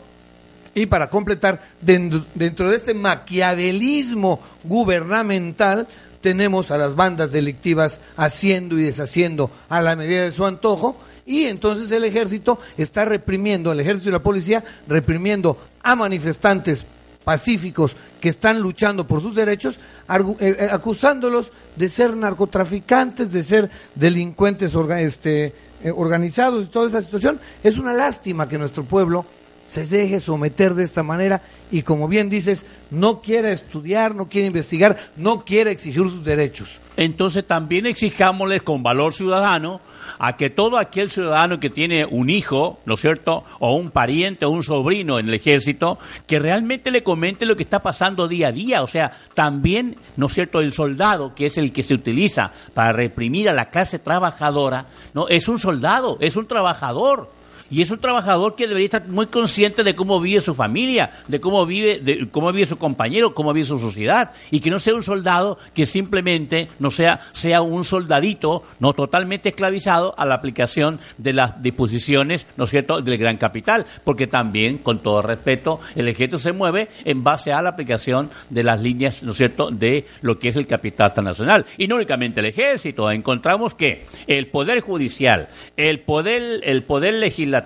[0.74, 5.88] Y para completar, dentro de este maquiavelismo gubernamental,
[6.20, 11.44] tenemos a las bandas delictivas haciendo y deshaciendo a la medida de su antojo y
[11.44, 16.86] entonces el ejército está reprimiendo, el ejército y la policía reprimiendo a manifestantes
[17.28, 23.70] pacíficos que están luchando por sus derechos, eh, eh, acusándolos de ser narcotraficantes, de ser
[23.94, 25.52] delincuentes este,
[25.84, 27.38] eh, organizados y toda esa situación.
[27.62, 29.26] Es una lástima que nuestro pueblo
[29.68, 34.46] se deje someter de esta manera y como bien dices, no quiere estudiar, no quiere
[34.46, 36.80] investigar, no quiere exigir sus derechos.
[36.96, 39.82] Entonces también exijámosles con valor ciudadano
[40.18, 44.46] a que todo aquel ciudadano que tiene un hijo, ¿no es cierto?, o un pariente
[44.46, 48.48] o un sobrino en el ejército, que realmente le comente lo que está pasando día
[48.48, 48.82] a día.
[48.82, 52.92] O sea, también, ¿no es cierto?, el soldado, que es el que se utiliza para
[52.92, 55.28] reprimir a la clase trabajadora, ¿no?
[55.28, 57.37] Es un soldado, es un trabajador
[57.70, 61.40] y es un trabajador que debería estar muy consciente de cómo vive su familia, de
[61.40, 64.94] cómo vive, de cómo vive su compañero, cómo vive su sociedad, y que no sea
[64.94, 70.98] un soldado que simplemente no sea, sea un soldadito, no totalmente esclavizado a la aplicación
[71.18, 76.08] de las disposiciones, ¿no es cierto?, del gran capital, porque también, con todo respeto, el
[76.08, 80.06] ejército se mueve en base a la aplicación de las líneas, ¿no es cierto?, de
[80.22, 81.66] lo que es el capital transnacional.
[81.76, 87.57] Y no únicamente el ejército, encontramos que el poder judicial, el poder, el poder legislativo,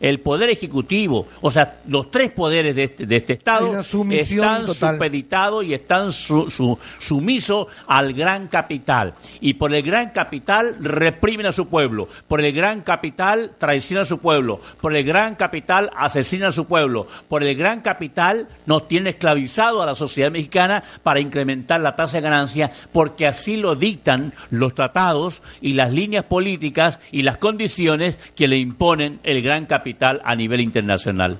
[0.00, 5.64] el poder ejecutivo, o sea, los tres poderes de este, de este Estado están supeditados
[5.64, 9.14] y están sumisos al gran capital.
[9.40, 14.06] Y por el gran capital reprimen a su pueblo, por el gran capital traicionan a
[14.06, 18.88] su pueblo, por el gran capital asesinan a su pueblo, por el gran capital nos
[18.88, 23.74] tiene esclavizado a la sociedad mexicana para incrementar la tasa de ganancia, porque así lo
[23.74, 29.66] dictan los tratados y las líneas políticas y las condiciones que le imponen el gran
[29.66, 31.38] capital a nivel internacional.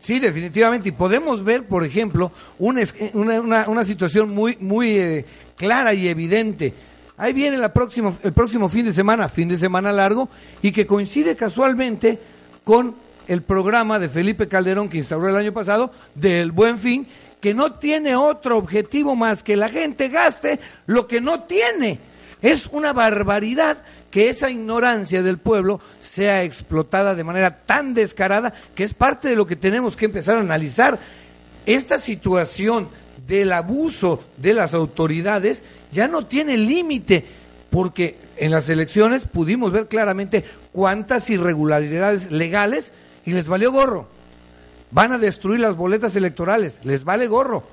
[0.00, 0.90] Sí, definitivamente.
[0.90, 2.84] Y podemos ver, por ejemplo, una,
[3.66, 5.24] una, situación muy, muy eh,
[5.56, 6.72] clara y evidente.
[7.16, 10.28] Ahí viene la próximo, el próximo fin de semana, fin de semana largo,
[10.62, 12.18] y que coincide casualmente
[12.62, 12.94] con
[13.26, 17.06] el programa de Felipe Calderón que instauró el año pasado, del Buen Fin,
[17.40, 21.98] que no tiene otro objetivo más que la gente gaste lo que no tiene.
[22.42, 23.78] Es una barbaridad
[24.16, 29.36] que esa ignorancia del pueblo sea explotada de manera tan descarada que es parte de
[29.36, 30.98] lo que tenemos que empezar a analizar.
[31.66, 32.88] Esta situación
[33.28, 37.26] del abuso de las autoridades ya no tiene límite,
[37.68, 42.94] porque en las elecciones pudimos ver claramente cuántas irregularidades legales
[43.26, 44.08] y les valió gorro.
[44.92, 47.64] Van a destruir las boletas electorales, les vale gorro.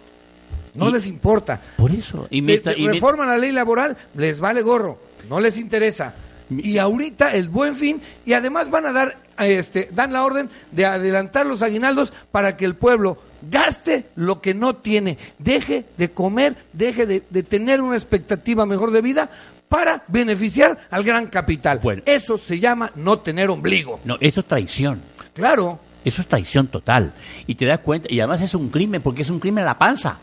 [0.73, 1.61] No les importa.
[1.77, 2.27] Por eso.
[2.29, 6.13] Y Eh, mientras- y reforman la ley laboral, les vale gorro, no les interesa.
[6.49, 10.85] Y ahorita el buen fin, y además van a dar, este, dan la orden de
[10.85, 13.17] adelantar los aguinaldos para que el pueblo
[13.49, 18.91] gaste lo que no tiene, deje de comer, deje de, de tener una expectativa mejor
[18.91, 19.29] de vida
[19.69, 21.81] para beneficiar al gran capital.
[22.05, 23.99] Eso se llama no tener ombligo.
[24.05, 25.01] No, eso es traición.
[25.33, 25.79] Claro.
[26.05, 27.13] Eso es traición total.
[27.47, 29.77] Y te das cuenta, y además es un crimen, porque es un crimen a la
[29.79, 30.19] panza.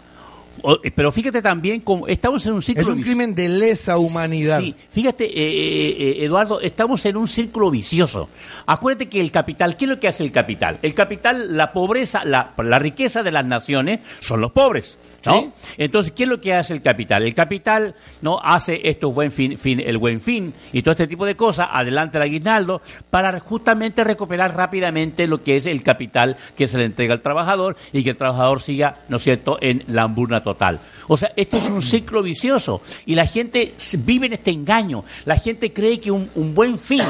[0.62, 3.96] O- eh, pero fíjate también como estamos en un círculo Es un crimen de lesa
[3.98, 4.61] humanidad.
[4.61, 8.28] Sí, fíjate, eh, eh, eh, Eduardo, estamos en un círculo vicioso.
[8.66, 10.78] Acuérdate que el capital, ¿qué es lo que hace el capital?
[10.82, 14.98] El capital, la pobreza, la, la riqueza de las naciones son los pobres.
[15.26, 15.52] ¿No?
[15.76, 17.22] Entonces, ¿qué es lo que hace el capital?
[17.22, 21.26] El capital no hace esto buen fin, fin, el buen fin y todo este tipo
[21.26, 26.66] de cosas, adelante el aguinaldo, para justamente recuperar rápidamente lo que es el capital que
[26.66, 30.04] se le entrega al trabajador y que el trabajador siga, ¿no es cierto?, en la
[30.04, 30.80] hambruna total.
[31.08, 35.04] O sea, este es un ciclo vicioso y la gente vive en este engaño.
[35.24, 37.02] La gente cree que un, un buen fin,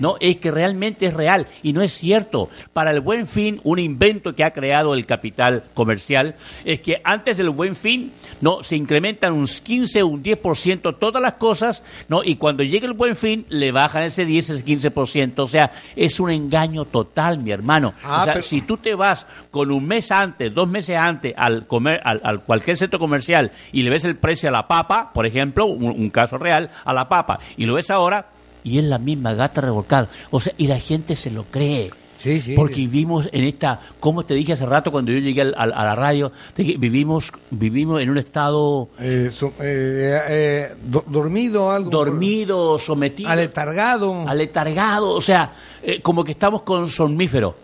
[0.00, 2.48] ¿no?, es que realmente es real y no es cierto.
[2.72, 7.36] Para el buen fin, un invento que ha creado el capital comercial es que antes
[7.36, 12.22] del buen fin, ¿no?, se incrementan un 15 o un 10% todas las cosas, ¿no?,
[12.24, 15.42] y cuando llega el buen fin, le bajan ese 10, ese 15%.
[15.42, 17.92] O sea, es un engaño total, mi hermano.
[18.04, 21.34] Ah, o sea, pero- si tú te vas con un mes antes, dos meses antes
[21.36, 25.10] al comer, al, al cualquier centro comercial y le ves el precio a la papa,
[25.12, 28.26] por ejemplo, un, un caso real, a la papa, y lo ves ahora,
[28.62, 30.08] y es la misma gata revolcada.
[30.30, 31.90] O sea, y la gente se lo cree.
[32.18, 32.54] Sí, sí.
[32.56, 35.84] Porque vivimos en esta, como te dije hace rato cuando yo llegué al- al- a
[35.84, 41.90] la radio, vivimos, vivimos en un estado Eh, so- eh, eh, do- dormido algo.
[41.90, 43.30] dormido, sometido.
[43.30, 44.28] Aletargado.
[44.28, 45.52] Aletargado, o sea,
[45.82, 47.54] eh, como que estamos con somnífero.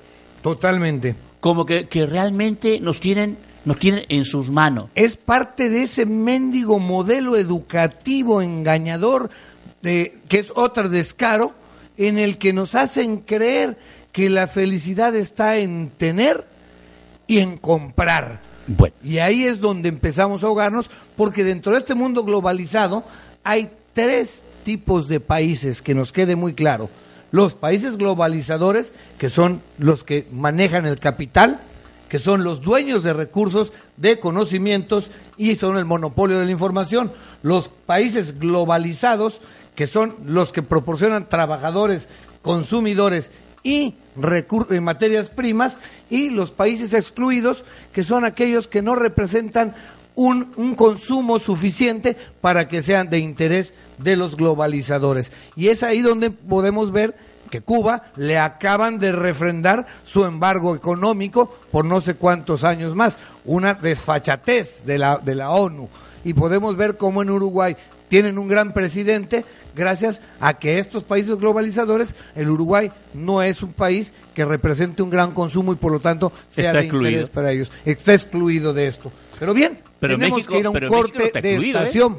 [0.41, 1.15] Totalmente.
[1.41, 4.87] Como que, que realmente nos tienen, nos tienen en sus manos.
[4.95, 9.31] Es parte de ese mendigo modelo educativo engañador
[9.83, 11.53] de, que es otro descaro
[11.97, 13.77] en el que nos hacen creer
[14.15, 16.45] que la felicidad está en tener
[17.27, 18.41] y en comprar.
[18.69, 18.95] Bueno.
[19.03, 23.03] Y ahí es donde empezamos a ahogarnos, porque dentro de este mundo globalizado
[23.43, 26.89] hay tres tipos de países, que nos quede muy claro.
[27.33, 31.59] Los países globalizadores, que son los que manejan el capital,
[32.09, 37.11] que son los dueños de recursos, de conocimientos y son el monopolio de la información.
[37.43, 39.41] Los países globalizados,
[39.75, 42.07] que son los que proporcionan trabajadores,
[42.43, 43.33] consumidores
[43.65, 49.75] y recur- eh, materias primas, y los países excluidos, que son aquellos que no representan
[50.15, 55.33] un, un consumo suficiente para que sean de interés de los globalizadores.
[55.57, 57.17] Y es ahí donde podemos ver
[57.51, 63.19] que Cuba le acaban de refrendar su embargo económico por no sé cuántos años más,
[63.45, 65.89] una desfachatez de la, de la ONU.
[66.25, 67.77] Y podemos ver cómo en Uruguay
[68.09, 69.45] tienen un gran presidente
[69.75, 75.11] gracias a que estos países globalizadores, el Uruguay no es un país que represente un
[75.11, 77.11] gran consumo y por lo tanto sea Está de excluido.
[77.11, 77.73] interés para ellos.
[77.85, 79.11] Está excluido de esto.
[79.39, 81.83] Pero bien, Pero tenemos México- que ir a un no corte de excluido, ¿eh?
[81.83, 82.19] estación.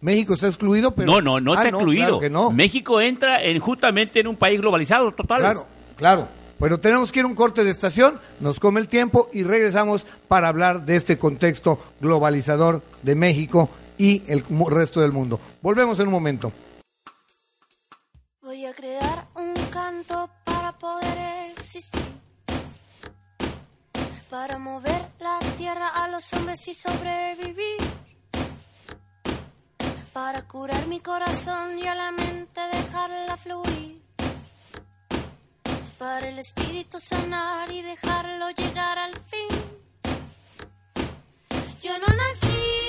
[0.00, 1.10] México está excluido, pero...
[1.10, 2.04] no, no, no Ah, está excluido.
[2.04, 2.50] claro que no.
[2.50, 5.40] México entra en justamente en un país globalizado total.
[5.40, 5.66] Claro,
[5.96, 6.28] claro.
[6.60, 10.06] Pero tenemos que ir a un corte de estación, nos come el tiempo y regresamos
[10.28, 13.68] para hablar de este contexto globalizador de México
[13.98, 15.40] y el resto del mundo.
[15.62, 16.52] Volvemos en un momento.
[18.42, 22.02] Voy a crear un canto para poder existir.
[24.28, 27.78] Para mover la tierra a los hombres y sobrevivir.
[30.12, 34.02] Para curar mi corazón y a la mente dejarla fluir.
[35.98, 39.48] Para el espíritu sanar y dejarlo llegar al fin.
[41.80, 42.83] Yo no nací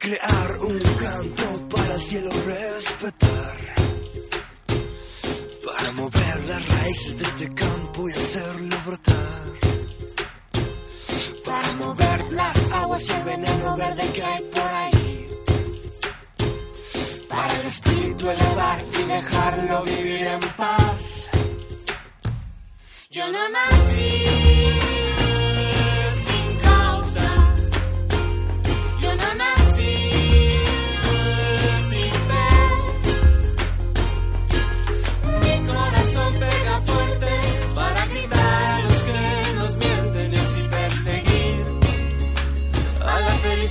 [0.00, 3.58] crear un canto para el cielo respetar.
[5.66, 9.50] para mover las raíces de este campo y hacerlo brotar.
[11.44, 15.28] Para mover las aguas y el veneno verde que hay por ahí.
[17.28, 21.28] Para el espíritu elevar y dejarlo vivir en paz.
[23.10, 24.20] Yo no nací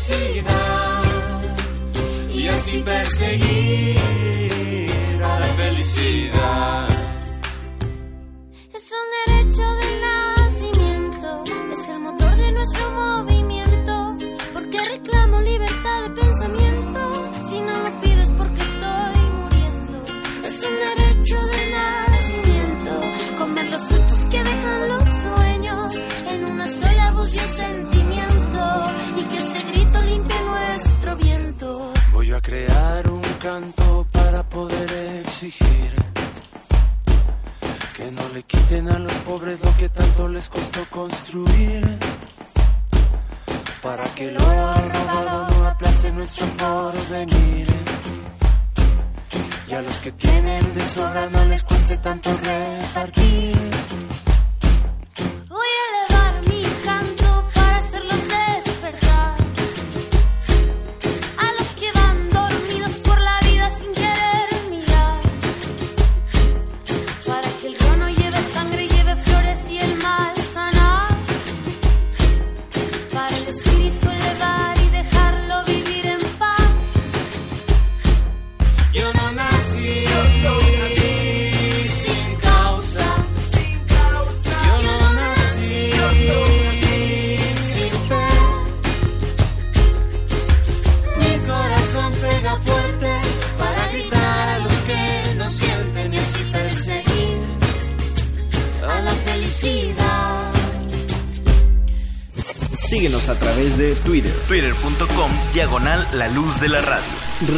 [0.10, 1.04] felicidad.
[2.34, 4.29] Y así perseguir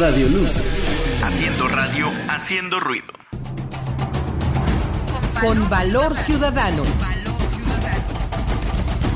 [0.02, 0.28] radio.
[0.30, 1.22] Luces.
[1.22, 3.06] Haciendo radio, haciendo ruido.
[5.40, 6.82] Con Valor Ciudadano.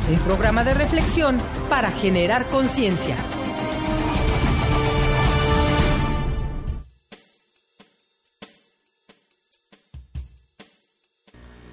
[0.09, 3.17] Un programa de reflexión para generar conciencia.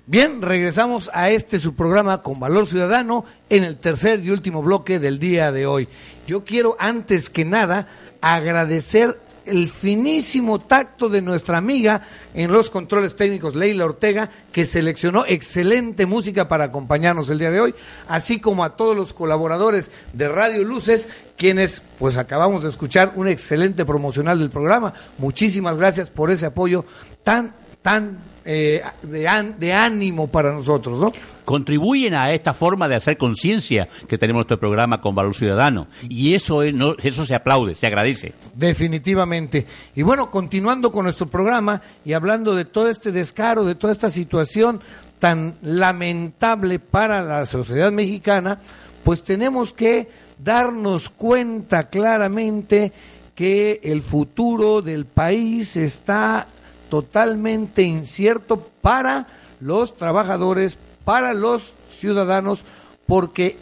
[0.07, 4.99] Bien, regresamos a este su programa con Valor Ciudadano en el tercer y último bloque
[4.99, 5.87] del día de hoy.
[6.25, 7.87] Yo quiero antes que nada
[8.23, 12.03] agradecer el finísimo tacto de nuestra amiga
[12.33, 17.59] en los controles técnicos Leila Ortega, que seleccionó excelente música para acompañarnos el día de
[17.59, 17.75] hoy,
[18.07, 23.27] así como a todos los colaboradores de Radio Luces, quienes pues acabamos de escuchar un
[23.27, 24.93] excelente promocional del programa.
[25.17, 26.85] Muchísimas gracias por ese apoyo
[27.23, 31.11] tan, tan eh, de, de ánimo para nosotros, ¿no?
[31.43, 35.87] contribuyen a esta forma de hacer conciencia que tenemos nuestro programa con Valor Ciudadano.
[36.07, 38.33] Y eso, es, no, eso se aplaude, se agradece.
[38.55, 39.65] Definitivamente.
[39.95, 44.09] Y bueno, continuando con nuestro programa y hablando de todo este descaro, de toda esta
[44.09, 44.81] situación
[45.19, 48.59] tan lamentable para la sociedad mexicana,
[49.03, 50.09] pues tenemos que
[50.43, 52.91] darnos cuenta claramente
[53.35, 56.47] que el futuro del país está
[56.93, 59.25] totalmente incierto para
[59.59, 62.65] los trabajadores, para los ciudadanos,
[63.07, 63.57] porque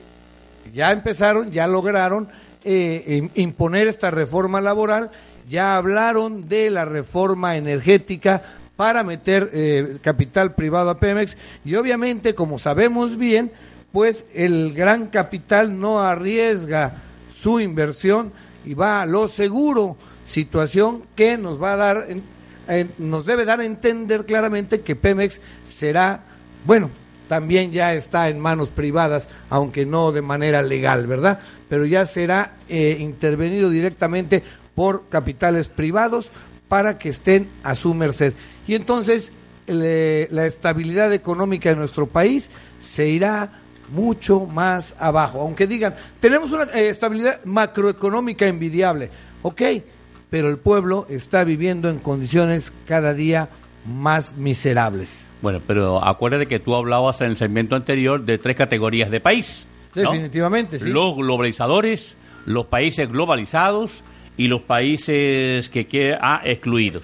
[0.73, 2.27] ya empezaron, ya lograron
[2.65, 5.11] eh, im- imponer esta reforma laboral,
[5.47, 8.41] ya hablaron de la reforma energética
[8.75, 11.37] para meter eh, capital privado a Pemex.
[11.63, 13.49] Y obviamente, como sabemos bien,
[13.93, 16.95] pues el gran capital no arriesga
[17.33, 18.33] su inversión
[18.65, 22.07] y va a lo seguro, situación que nos va a dar,
[22.97, 26.23] nos debe dar a entender claramente que Pemex será,
[26.65, 26.89] bueno,
[27.27, 31.39] también ya está en manos privadas, aunque no de manera legal, ¿verdad?
[31.69, 34.43] Pero ya será eh, intervenido directamente
[34.75, 36.31] por capitales privados
[36.67, 38.33] para que estén a su merced.
[38.67, 39.31] Y entonces
[39.67, 42.49] la estabilidad económica de nuestro país
[42.79, 43.61] se irá
[43.91, 45.41] mucho más abajo.
[45.41, 49.09] Aunque digan, tenemos una eh, estabilidad macroeconómica envidiable,
[49.41, 49.61] ok,
[50.31, 53.49] pero el pueblo está viviendo en condiciones cada día
[53.85, 55.29] más miserables.
[55.41, 59.67] Bueno, pero acuérdate que tú hablabas en el segmento anterior de tres categorías de países.
[59.93, 60.03] ¿no?
[60.03, 60.89] Definitivamente, sí.
[60.89, 62.15] Los globalizadores,
[62.45, 64.03] los países globalizados
[64.41, 67.03] y los países que quedan ah, excluidos.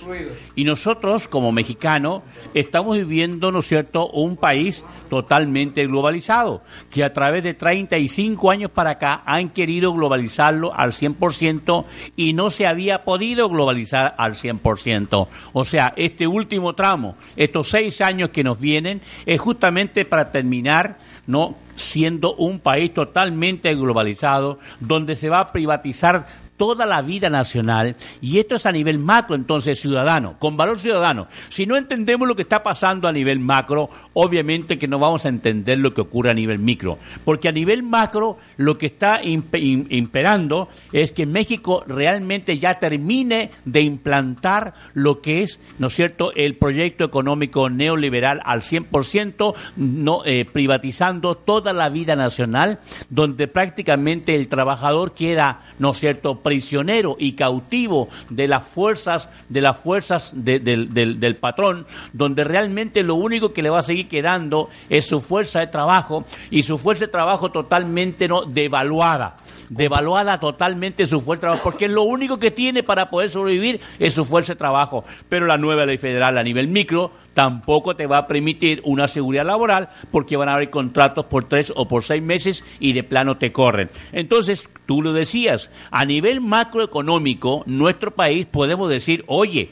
[0.55, 2.23] Y nosotros, como mexicanos,
[2.55, 8.71] estamos viviendo, ¿no es cierto?, un país totalmente globalizado, que a través de 35 años
[8.71, 11.85] para acá han querido globalizarlo al 100%
[12.15, 15.27] y no se había podido globalizar al 100%.
[15.53, 20.97] O sea, este último tramo, estos seis años que nos vienen, es justamente para terminar,
[21.27, 26.25] ¿no?, siendo un país totalmente globalizado, donde se va a privatizar
[26.57, 31.27] toda la vida nacional y esto es a nivel macro, entonces ciudadano, con valor ciudadano.
[31.49, 35.29] Si no entendemos lo que está pasando a nivel macro, obviamente que no vamos a
[35.29, 39.51] entender lo que ocurre a nivel micro, porque a nivel macro lo que está imp-
[39.51, 45.93] im- imperando es que México realmente ya termine de implantar lo que es, ¿no es
[45.93, 52.79] cierto?, el proyecto económico neoliberal al 100%, no eh, privatizando toda la vida nacional,
[53.09, 59.61] donde prácticamente el trabajador queda, ¿no es cierto?, prisionero y cautivo de las fuerzas, de
[59.61, 64.07] las fuerzas de- del, del- patrón, donde realmente lo único que le va a seguir
[64.07, 69.35] quedando es su fuerza de trabajo y su fuerza de trabajo totalmente no devaluada
[69.69, 74.13] devaluada totalmente su fuerza de trabajo, porque lo único que tiene para poder sobrevivir es
[74.13, 75.03] su fuerza de trabajo.
[75.27, 79.45] Pero la nueva ley federal a nivel micro tampoco te va a permitir una seguridad
[79.45, 83.37] laboral porque van a haber contratos por tres o por seis meses y de plano
[83.37, 83.91] te corren.
[84.11, 89.69] Entonces, tú lo decías, a nivel macroeconómico, nuestro país podemos decir, oye,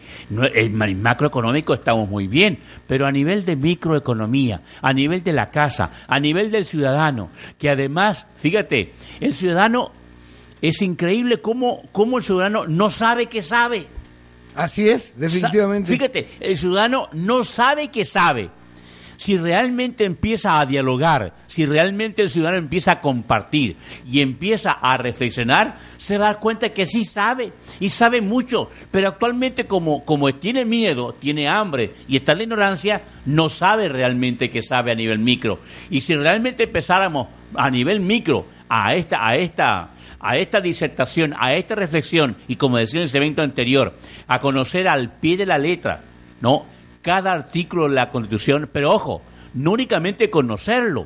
[0.53, 5.49] el ma- macroeconómico estamos muy bien, pero a nivel de microeconomía, a nivel de la
[5.49, 9.89] casa, a nivel del ciudadano, que además, fíjate, el ciudadano
[10.61, 13.87] es increíble cómo, cómo el ciudadano no sabe que sabe.
[14.55, 15.91] Así es, definitivamente.
[15.91, 18.49] Fíjate, el ciudadano no sabe que sabe.
[19.17, 24.97] Si realmente empieza a dialogar, si realmente el ciudadano empieza a compartir y empieza a
[24.97, 30.03] reflexionar, se va a dar cuenta que sí sabe y sabe mucho, pero actualmente como,
[30.03, 34.91] como tiene miedo, tiene hambre y está en la ignorancia, no sabe realmente que sabe
[34.91, 35.59] a nivel micro.
[35.89, 39.89] Y si realmente empezáramos a nivel micro a esta, a esta,
[40.27, 43.93] a esta disertación, a esta reflexión y como decía en el evento anterior,
[44.27, 46.01] a conocer al pie de la letra,
[46.41, 46.65] ¿no?
[47.01, 49.21] Cada artículo de la Constitución, pero ojo,
[49.53, 51.05] no únicamente conocerlo,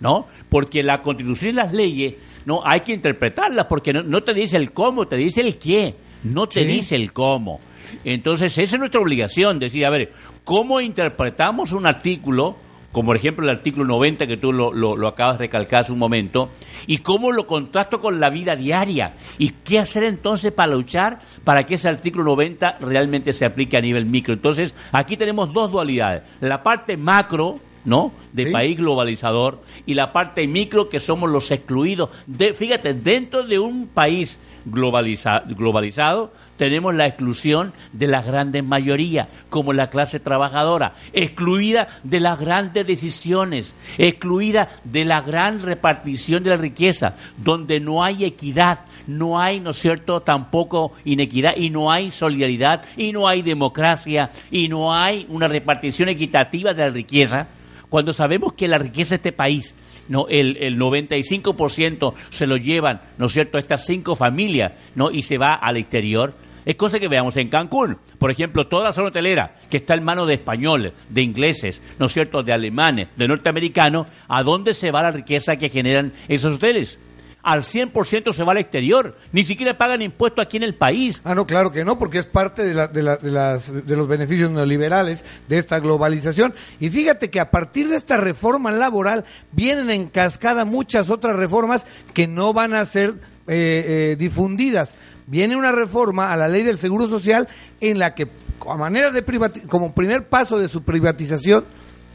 [0.00, 0.26] ¿no?
[0.48, 2.14] Porque la Constitución y las leyes,
[2.46, 5.94] no hay que interpretarlas porque no, no te dice el cómo, te dice el qué,
[6.24, 6.66] no te Sí.
[6.66, 7.58] dice el cómo.
[8.04, 10.12] Entonces, esa es nuestra obligación, decir, a ver,
[10.44, 12.56] ¿cómo interpretamos un artículo
[12.92, 15.92] como por ejemplo el artículo 90 que tú lo, lo- lo acabas de recalcar hace
[15.92, 16.50] un momento,
[16.86, 21.64] y cómo lo contrasto con la vida diaria, y qué hacer entonces para luchar para
[21.64, 24.34] que ese artículo 90 realmente se aplique a nivel micro.
[24.34, 28.12] Entonces, aquí tenemos dos dualidades, la parte macro, ¿no?
[28.32, 32.10] De país globalizador, y la parte micro que somos los excluidos.
[32.26, 34.38] De, fíjate, dentro de un país
[34.70, 36.32] globaliza- globalizado,
[36.62, 42.86] tenemos la exclusión de la grande mayoría, como la clase trabajadora, excluida de las grandes
[42.86, 49.58] decisiones, excluida de la gran repartición de la riqueza, donde no hay equidad, no hay,
[49.58, 54.94] ¿no es cierto?, tampoco inequidad, y no hay solidaridad, y no hay democracia, y no
[54.94, 57.48] hay una repartición equitativa de la riqueza,
[57.88, 59.74] cuando sabemos que la riqueza de este país
[60.08, 65.10] no el, el 95% se lo llevan, ¿no es cierto?, estas cinco familias, ¿no?
[65.10, 66.34] Y se va al exterior.
[66.64, 67.98] Es cosa que veamos en Cancún.
[68.18, 72.06] Por ejemplo, toda la zona hotelera que está en manos de españoles, de ingleses, ¿no
[72.06, 76.56] es cierto?, de alemanes, de norteamericanos, ¿a dónde se va la riqueza que generan esos
[76.56, 76.98] hoteles?
[77.44, 79.16] Al 100% se va al exterior.
[79.32, 81.20] Ni siquiera pagan impuestos aquí en el país.
[81.24, 83.96] Ah, no, claro que no, porque es parte de, la- de, la- de las, de
[83.96, 86.54] los beneficios neoliberales de esta globalización.
[86.78, 91.84] Y fíjate que a partir de esta reforma laboral vienen en cascada muchas otras reformas
[92.14, 93.14] que no van a ser
[93.48, 94.94] eh, eh, difundidas.
[95.26, 97.48] Viene una reforma a la ley del Seguro Social
[97.80, 98.28] en la que,
[98.68, 99.24] a manera de
[99.68, 101.64] como primer paso de su privatización,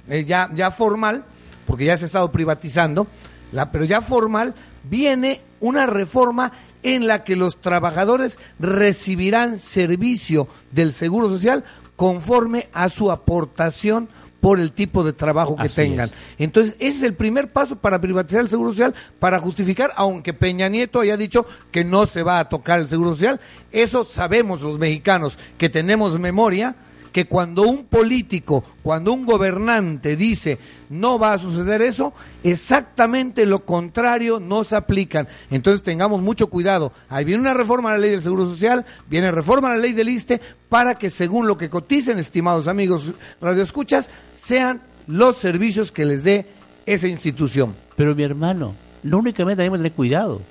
[0.09, 1.23] eh, ya, ya formal,
[1.65, 3.07] porque ya se ha estado privatizando,
[3.51, 6.51] la, pero ya formal, viene una reforma
[6.83, 11.63] en la que los trabajadores recibirán servicio del Seguro Social
[11.95, 16.09] conforme a su aportación por el tipo de trabajo que Así tengan.
[16.09, 16.13] es.
[16.37, 20.69] Entonces, ese es el primer paso para privatizar el Seguro Social, para justificar, aunque Peña
[20.69, 23.39] Nieto haya dicho que no se va a tocar el Seguro Social,
[23.71, 26.75] eso sabemos los mexicanos que tenemos memoria,
[27.11, 30.59] que cuando un político, cuando un gobernante dice
[30.89, 32.13] no va a suceder eso,
[32.43, 35.27] exactamente lo contrario no se aplican.
[35.49, 36.91] Entonces tengamos mucho cuidado.
[37.09, 39.93] Ahí viene una reforma a la ley del Seguro Social, viene reforma a la ley
[39.93, 46.05] del ISTE, para que según lo que coticen, estimados amigos radioescuchas, sean los servicios que
[46.05, 46.45] les dé
[46.85, 47.75] esa institución.
[47.95, 50.41] Pero mi hermano, no únicamente tenemos que tener cuidado.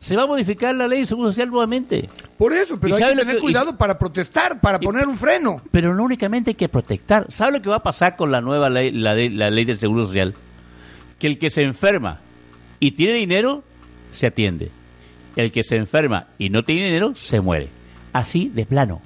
[0.00, 2.08] se va a modificar la ley de seguro social nuevamente.
[2.38, 5.06] Por eso, pero ¿Y hay que lo tener que- y- cuidado para protestar, para poner
[5.06, 5.60] un freno.
[5.70, 7.26] Pero no únicamente hay que protestar.
[7.30, 9.78] ¿Sabe lo que va a pasar con la nueva ley, la, de- la ley del
[9.78, 10.34] seguro social?
[11.18, 12.18] Que el que se enferma
[12.80, 13.62] y tiene dinero,
[14.10, 14.70] se atiende.
[15.36, 17.68] El que se enferma y no tiene dinero, se muere.
[18.14, 19.02] Así de plano.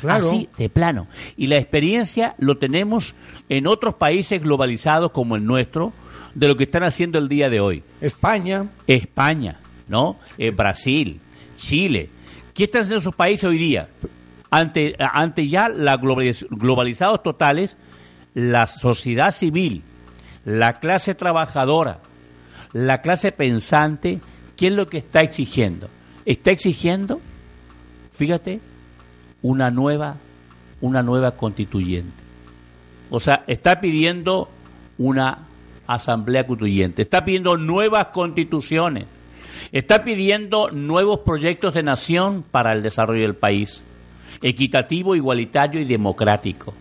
[0.00, 0.26] Claro.
[0.26, 1.06] Así de plano.
[1.36, 3.14] Y la experiencia lo tenemos
[3.48, 5.92] en otros países globalizados como el nuestro,
[6.34, 7.82] de lo que están haciendo el día de hoy.
[8.00, 8.66] España.
[8.86, 10.16] España, ¿no?
[10.38, 11.20] Eh, Brasil,
[11.56, 12.08] Chile.
[12.54, 13.88] ¿Qué están haciendo esos países hoy día?
[14.50, 17.76] Ante, ante ya la globaliz- globalizados totales,
[18.34, 19.82] la sociedad civil,
[20.44, 21.98] la clase trabajadora,
[22.72, 24.20] la clase pensante,
[24.56, 25.88] ¿qué es lo que está exigiendo?
[26.24, 27.20] Está exigiendo,
[28.12, 28.60] fíjate,
[29.42, 30.16] una nueva,
[30.80, 32.22] una nueva constituyente.
[33.10, 34.48] O sea, está pidiendo
[34.98, 35.38] una
[35.86, 39.06] asamblea constituyente, está pidiendo nuevas constituciones,
[39.72, 43.82] está pidiendo nuevos proyectos de nación para el desarrollo del país,
[44.42, 46.74] equitativo, igualitario y democrático.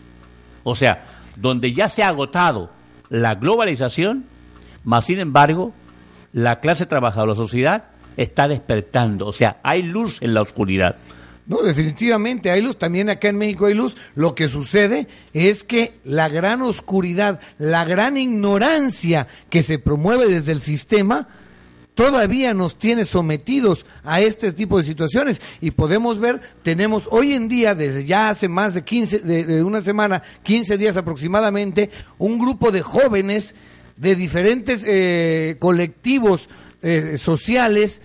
[0.63, 1.05] O sea,
[1.35, 2.69] donde ya se ha agotado
[3.09, 4.25] la globalización,
[4.83, 5.73] más sin embargo,
[6.31, 7.83] la clase trabajadora, la sociedad,
[8.17, 9.25] está despertando.
[9.25, 10.97] O sea, hay luz en la oscuridad.
[11.49, 12.77] No, definitivamente hay luz.
[12.77, 13.97] También acá en México hay luz.
[14.13, 20.51] Lo que sucede es que la gran oscuridad, la gran ignorancia que se promueve desde
[20.51, 21.27] el sistema,
[21.95, 25.41] todavía nos tiene sometidos a este tipo de situaciones.
[25.59, 29.81] Y podemos ver, tenemos hoy en día, desde ya hace más de 15, de, una
[29.81, 31.89] semana, 15 días aproximadamente,
[32.19, 33.55] un grupo de jóvenes
[33.97, 36.47] de diferentes eh, colectivos
[36.83, 38.03] eh, sociales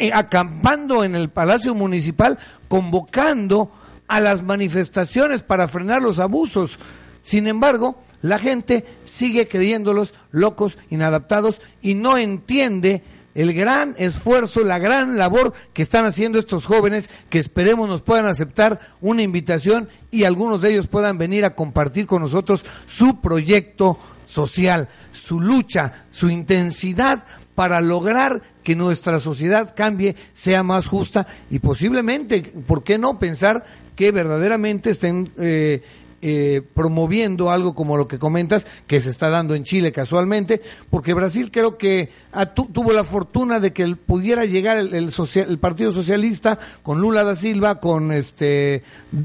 [0.00, 2.38] eh, acampando en el Palacio Municipal,
[2.68, 3.70] convocando
[4.06, 6.78] a las manifestaciones para frenar los abusos.
[7.22, 13.02] Sin embargo, la gente sigue creyéndolos locos, inadaptados y no entiende
[13.34, 18.26] el gran esfuerzo, la gran labor que están haciendo estos jóvenes que esperemos nos puedan
[18.26, 23.98] aceptar una invitación y algunos de ellos puedan venir a compartir con nosotros su proyecto
[24.26, 31.58] social, su lucha, su intensidad para lograr que nuestra sociedad cambie, sea más justa y
[31.60, 33.64] posiblemente, ¿por qué no pensar
[33.96, 35.80] que verdaderamente estén eh,
[36.20, 40.60] eh, promoviendo algo como lo que comentas, que se está dando en Chile casualmente,
[40.90, 44.92] porque Brasil creo que ah, tu- tuvo la fortuna de que el- pudiera llegar el,
[44.94, 48.82] el social- el Partido Socialista con Lula da Silva, con este...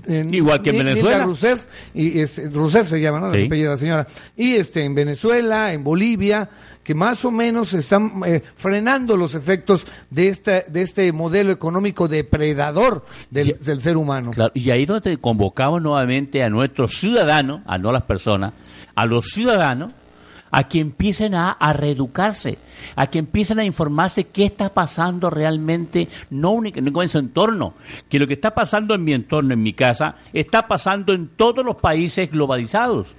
[0.08, 1.26] eh, Igual que en Venezuela.
[1.26, 3.34] Rousseff, y Rousseff se llama, ¿no?
[3.34, 3.50] Sí.
[3.50, 4.08] La señora.
[4.38, 6.48] Y este, en Venezuela, en Bolivia,
[6.84, 12.08] que más o menos están eh, frenando los efectos de, esta, de este modelo económico
[12.08, 14.32] depredador del, del ser humano.
[14.32, 18.54] Claro, y ahí donde convocamos nuevamente a nuestros ciudadanos, a no a las personas,
[18.96, 19.94] a los ciudadanos,
[20.52, 22.60] a que empiecen a, a reeducarse,
[22.96, 27.74] a que empiecen a informarse qué está pasando realmente, no únicamente en su entorno,
[28.08, 31.66] que lo que está pasando en mi entorno, en mi casa, está pasando en todos
[31.66, 33.16] los países globalizados.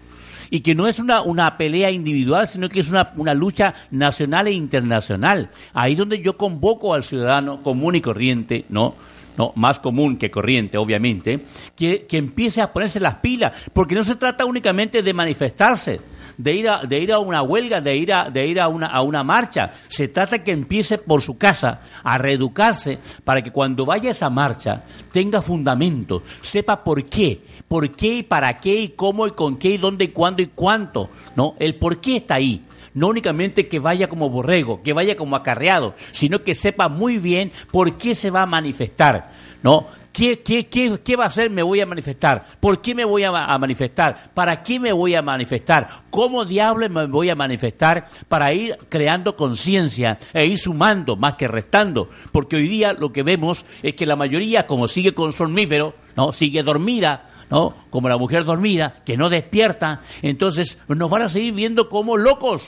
[0.51, 4.47] Y que no es una, una pelea individual, sino que es una, una lucha nacional
[4.49, 5.51] e internacional.
[5.73, 8.95] Ahí donde yo convoco al ciudadano común y corriente, ¿no?
[9.37, 11.41] no más común que corriente, obviamente,
[11.77, 16.01] que, que empiece a ponerse las pilas, porque no se trata únicamente de manifestarse,
[16.37, 18.87] de ir a, de ir a una huelga, de ir a, de ir a una,
[18.87, 23.87] a una marcha, se trata que empiece por su casa a reeducarse para que cuando
[23.87, 24.83] vaya a esa marcha
[25.13, 27.41] tenga fundamento, sepa por qué,
[27.75, 30.47] por qué y para qué y cómo y con qué y dónde y cuándo y
[30.47, 31.57] cuánto, ¿no?
[31.59, 32.62] El por qué está ahí
[32.95, 37.51] no únicamente que vaya como borrego, que vaya como acarreado, sino que sepa muy bien
[37.72, 39.33] por qué se va a manifestar,
[39.64, 39.89] ¿no?
[40.12, 41.51] ¿Qué, qué, qué, qué va a hacer?
[41.51, 42.47] Me voy a manifestar.
[42.61, 44.31] ¿Por qué me voy a, ma- a manifestar?
[44.33, 45.89] ¿Para qué me voy a manifestar?
[46.11, 48.07] ¿Cómo diablos me voy a manifestar?
[48.29, 52.09] Para ir creando conciencia e ir sumando más que restando.
[52.31, 56.31] Porque hoy día lo que vemos es que la mayoría, como sigue con somnífero, ¿no?
[56.31, 57.75] Sigue dormida, ¿no?
[57.91, 62.63] Como la mujer dormida, que no despierta, entonces nos van a seguir viendo como locos.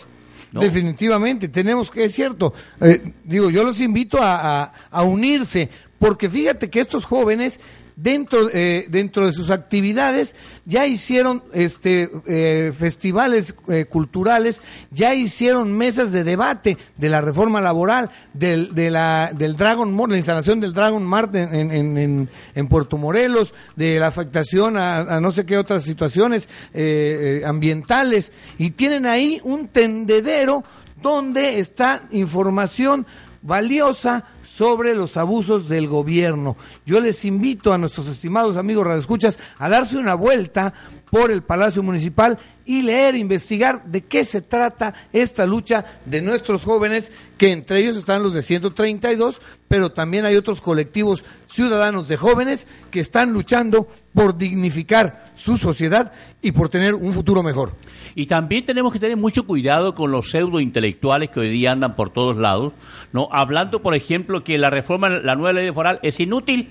[0.60, 5.68] Definitivamente, tenemos que, es cierto, eh, digo, yo los invito a, a- a unirse,
[5.98, 7.60] porque fíjate que estos jóvenes,
[7.96, 10.36] dentro, eh, dentro de sus actividades,
[10.66, 17.60] ya hicieron este, eh, festivales eh, culturales, ya hicieron mesas de debate de la reforma
[17.60, 22.28] laboral, del, de la, del Dragon Mart, la instalación del Dragon Mart en, en- en-
[22.54, 27.46] en- Puerto Morelos, de la afectación a, a no sé qué otras situaciones eh, eh,
[27.46, 30.62] ambientales, y tienen ahí un tendedero
[31.00, 33.06] donde está información
[33.46, 36.56] valiosa sobre los abusos del gobierno.
[36.84, 40.74] Yo les invito a nuestros estimados amigos radioescuchas a darse una vuelta
[41.10, 46.64] por el Palacio Municipal y leer, investigar de qué se trata esta lucha de nuestros
[46.64, 52.16] jóvenes, que entre ellos están los de 132, pero también hay otros colectivos ciudadanos de
[52.16, 57.72] jóvenes que están luchando por dignificar su sociedad y por tener un futuro mejor.
[58.18, 61.94] Y también tenemos que tener mucho cuidado con los pseudo intelectuales que hoy día andan
[61.94, 62.72] por todos lados,
[63.12, 63.28] ¿no?
[63.30, 66.70] Hablando, por ejemplo, que la reforma, la nueva ley foral es inútil.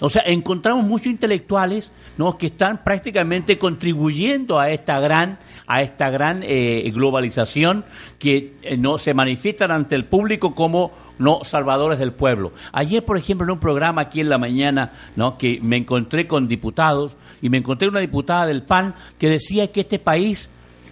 [0.00, 2.36] O sea, encontramos muchos intelectuales ¿no?
[2.36, 7.84] que están prácticamente contribuyendo a esta gran, a esta gran eh, globalización
[8.18, 12.52] que eh, no se manifiestan ante el público como no salvadores del pueblo.
[12.72, 15.38] Ayer, por ejemplo, en un programa aquí en la mañana, ¿no?
[15.38, 19.80] que me encontré con diputados y me encontré una diputada del PAN que decía que
[19.80, 20.48] este país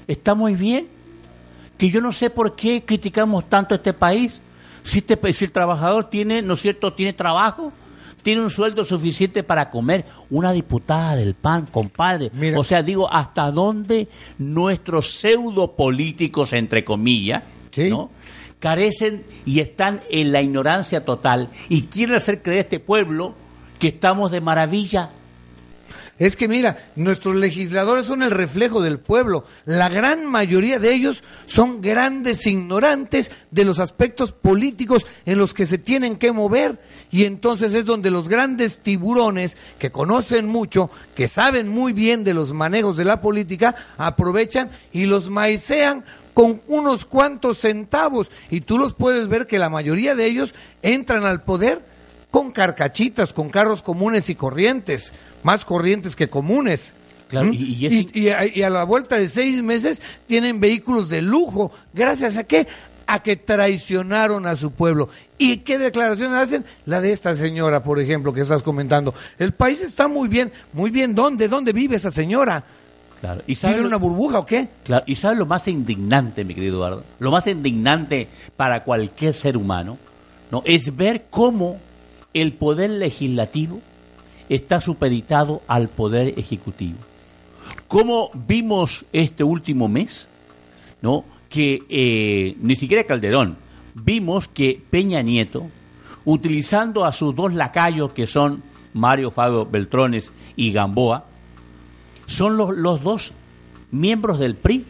[0.06, 0.88] está muy bien,
[1.78, 4.40] que yo no sé por qué criticamos tanto a este país,
[4.82, 7.72] si, este, si el trabajador tiene, ¿no es cierto?, tiene trabajo,
[8.22, 10.04] tiene un sueldo suficiente para comer.
[10.30, 12.32] Una diputada del PAN, compadre.
[12.56, 14.08] O sea, digo, ¿hasta dónde
[14.38, 17.44] nuestros pseudo políticos, entre comillas,
[17.88, 18.10] ¿no?
[18.58, 23.34] Carecen y están en la ignorancia total y quieren hacer creer a este pueblo
[23.78, 25.10] que estamos de maravilla?
[26.18, 29.44] Es que mira, nuestros legisladores son el reflejo del pueblo.
[29.66, 35.66] La gran mayoría de ellos son grandes ignorantes de los aspectos políticos en los que
[35.66, 36.80] se tienen que mover.
[37.10, 42.32] Y entonces es donde los grandes tiburones, que conocen mucho, que saben muy bien de
[42.32, 46.02] los manejos de la política, aprovechan y los maicean
[46.36, 48.30] con unos cuantos centavos.
[48.50, 51.80] Y tú los puedes ver que la mayoría de ellos entran al poder
[52.30, 56.92] con carcachitas, con carros comunes y corrientes, más corrientes que comunes.
[57.28, 57.54] Claro, ¿Mm?
[57.54, 61.72] y- a, y a la vuelta de seis meses tienen vehículos de lujo.
[61.94, 62.66] ¿Gracias a qué?
[63.06, 65.08] A que traicionaron a su pueblo.
[65.38, 66.66] ¿Y qué declaraciones hacen?
[66.84, 69.14] La de esta señora, por ejemplo, que estás comentando.
[69.38, 70.52] El país está muy bien.
[70.74, 71.48] Muy bien, ¿dónde?
[71.48, 72.62] ¿Dónde vive esa señora?
[73.20, 73.40] Claro.
[73.42, 74.68] ¿Y ¿Vive sabe en lo- una burbuja o qué?
[74.84, 79.56] Claro, y sabes lo más indignante, mi querido Eduardo, lo más indignante para cualquier ser
[79.56, 79.96] humano,
[80.50, 80.62] ¿no?
[80.64, 81.78] Es ver cómo
[82.34, 83.80] el poder legislativo
[84.48, 86.98] está supeditado al poder ejecutivo.
[87.88, 90.28] Cómo vimos este último mes,
[91.02, 91.24] ¿no?
[91.48, 93.56] Que eh, ni siquiera Calderón,
[93.94, 95.66] vimos que Peña Nieto,
[96.24, 98.62] utilizando a sus dos lacayos que son
[98.92, 101.24] Mario Fabio Beltrones y Gamboa,
[102.26, 103.32] son los, los dos
[103.90, 104.84] miembros del PRI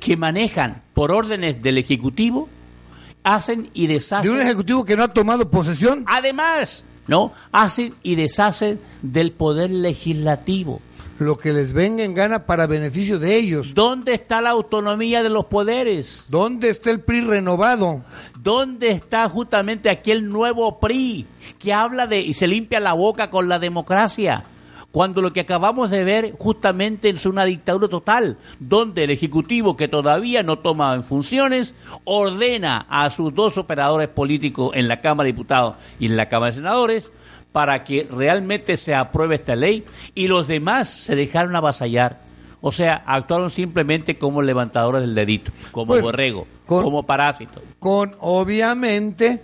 [0.00, 2.48] que manejan por órdenes del Ejecutivo,
[3.24, 4.30] hacen y De deshacen.
[4.30, 6.04] un ejecutivo que no ha tomado posesión.
[6.06, 7.32] Además, ¿no?
[7.52, 10.80] Hacen y deshacen del poder legislativo.
[11.18, 13.72] Lo que les venga en gana para beneficio de ellos.
[13.74, 16.26] ¿Dónde está la autonomía de los poderes?
[16.28, 18.04] ¿Dónde está el PRI renovado?
[18.38, 21.26] ¿Dónde está justamente aquel nuevo PRI
[21.58, 24.44] que habla de y se limpia la boca con la democracia?
[24.96, 29.88] Cuando lo que acabamos de ver justamente es una dictadura total, donde el Ejecutivo, que
[29.88, 31.74] todavía no toma en funciones,
[32.04, 36.50] ordena a sus dos operadores políticos en la Cámara de Diputados y en la Cámara
[36.52, 37.12] de Senadores
[37.52, 39.84] para que realmente se apruebe esta ley
[40.14, 42.20] y los demás se dejaron avasallar.
[42.62, 47.60] O sea, actuaron simplemente como levantadores del dedito, como Bueno, borrego, con- como parásito.
[47.78, 49.42] Con obviamente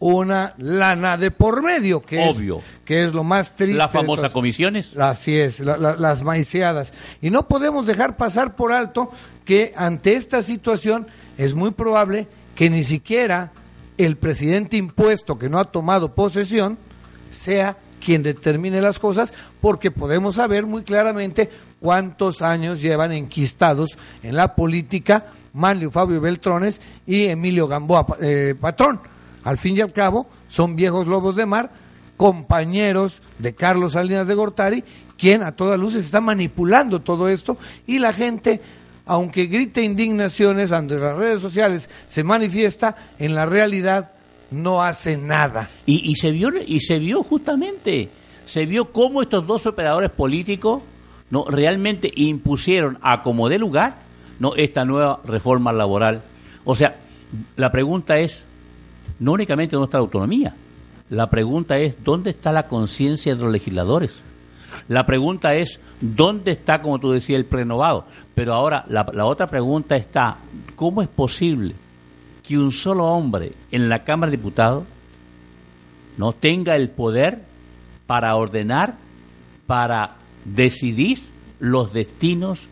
[0.00, 2.58] una lana de por medio, que, Obvio.
[2.58, 3.76] Es, que es lo más triste.
[3.76, 4.32] La famosa todas.
[4.32, 4.96] comisiones.
[4.96, 6.92] Así es, la- la- las maiceadas.
[7.20, 9.10] Y no podemos dejar pasar por alto
[9.44, 13.50] que ante esta situación es muy probable que ni siquiera
[13.96, 16.78] el presidente impuesto que no ha tomado posesión
[17.30, 24.36] sea quien determine las cosas, porque podemos saber muy claramente cuántos años llevan enquistados en
[24.36, 29.00] la política Manlio Fabio Beltrones y Emilio Gamboa eh, Patrón.
[29.44, 31.70] Al fin y al cabo, son viejos lobos de mar,
[32.16, 34.84] compañeros de Carlos Salinas de Gortari,
[35.16, 38.60] quien a todas luces está manipulando todo esto y la gente,
[39.06, 44.12] aunque grite indignaciones ante las redes sociales, se manifiesta, en la realidad
[44.50, 45.70] no hace nada.
[45.86, 48.10] Y, y se vio y se vio justamente,
[48.44, 50.82] se vio cómo estos dos operadores políticos
[51.30, 54.08] no realmente impusieron a como de lugar
[54.38, 56.22] no esta nueva reforma laboral.
[56.64, 56.96] O sea,
[57.56, 58.44] la pregunta es
[59.18, 60.54] no únicamente dónde está la autonomía,
[61.10, 64.20] la pregunta es dónde está la conciencia de los legisladores.
[64.88, 68.06] La pregunta es dónde está, como tú decías, el prenovado.
[68.34, 70.38] Pero ahora la, la otra pregunta está,
[70.76, 71.74] ¿cómo es posible
[72.42, 74.84] que un solo hombre en la Cámara de Diputados
[76.16, 77.42] no tenga el poder
[78.06, 78.96] para ordenar,
[79.66, 81.20] para decidir
[81.58, 82.66] los destinos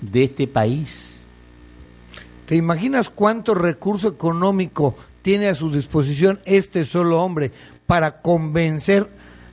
[0.00, 1.24] de este país?
[2.46, 4.96] ¿Te imaginas cuánto recurso económico
[5.26, 7.50] tiene a su disposición este solo hombre
[7.88, 9.08] para convencer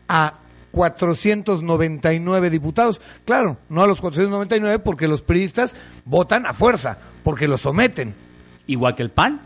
[0.08, 0.36] a
[0.70, 3.02] 499 diputados.
[3.26, 8.14] Claro, no a los 499 porque los priistas votan a fuerza, porque los someten.
[8.68, 9.42] Igual que el PAN.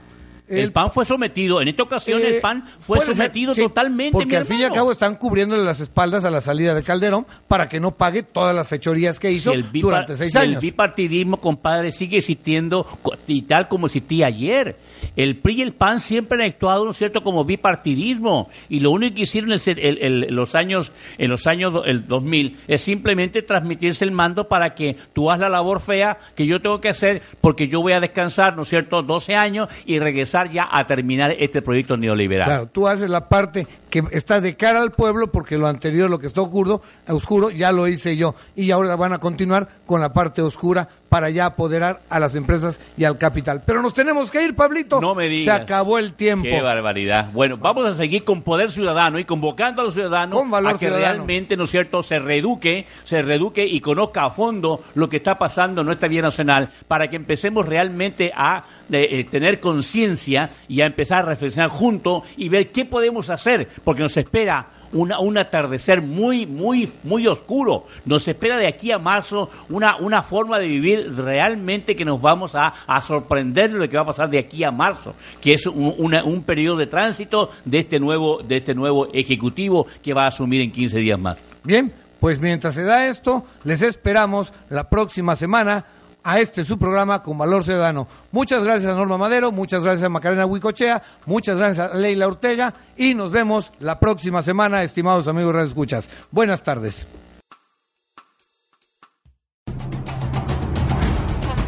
[0.48, 3.62] El, El- PAN fue sometido, en esta ocasión Eh, el PAN fue ser, sometido sí,
[3.64, 4.14] totalmente.
[4.14, 7.26] Porque al fin y al cabo están cubriéndole las espaldas a la salida de Calderón
[7.48, 10.56] para que no pague todas las fechorías que hizo Si durante seis si años.
[10.56, 12.88] El bipartidismo, compadre, sigue existiendo
[13.28, 14.78] y tal como existía ayer.
[15.16, 18.50] El PRI y el PAN siempre han actuado, ¿no es cierto?, como bipartidismo.
[18.70, 22.58] Y lo único que hicieron el- el- los años, en los años do- el 2000
[22.68, 26.82] es simplemente transmitirse el mando para que tú hagas la labor fea que yo tengo
[26.82, 30.68] que hacer porque yo voy a descansar, ¿no es cierto?, 12 años y regresar ya
[30.72, 32.48] a terminar este proyecto neoliberal.
[32.48, 36.20] Claro, tú haces la parte que está de cara al pueblo porque lo anterior, lo
[36.20, 38.36] que está oscuro, oscuro, ya lo hice yo.
[38.56, 42.80] Y ahora van a continuar con la parte oscura para ya apoderar a las empresas
[42.98, 43.64] y al capital.
[43.66, 45.00] Pero nos tenemos que ir, Pablito.
[45.02, 45.58] No me digas.
[45.58, 46.48] Se acabó el tiempo.
[46.50, 47.30] Qué barbaridad.
[47.32, 50.74] Bueno, vamos a seguir con Poder Ciudadano y convocando a los ciudadanos Con valor a
[50.74, 51.06] que ciudadano.
[51.06, 55.38] realmente, ¿no es cierto?, se reeduque, se reeduque y conozca a fondo lo que está
[55.38, 60.82] pasando en nuestra vida nacional para que empecemos realmente a de, eh, tener conciencia y
[60.82, 65.38] a empezar a reflexionar juntos y ver qué podemos hacer, porque nos espera una- un
[65.38, 67.86] atardecer muy, muy, muy oscuro.
[68.06, 72.56] Nos espera de aquí a marzo una, una forma de vivir realmente que nos vamos
[72.56, 75.66] a, a sorprender de lo que va a pasar de aquí a marzo, que es
[75.68, 80.24] un, una- un periodo de tránsito de este nuevo, de este nuevo ejecutivo que va
[80.26, 81.38] a asumir en 15 días más.
[81.64, 85.86] Bien, pues mientras se da esto, les esperamos la próxima semana
[86.28, 88.06] a este su programa con Valor Ciudadano.
[88.34, 92.74] Muchas gracias a Norma Madero, muchas gracias a Macarena Huicochea, muchas gracias a Leila Ortega
[92.98, 96.10] y nos vemos la próxima semana, estimados amigos Radio Escuchas.
[96.30, 97.08] Buenas tardes.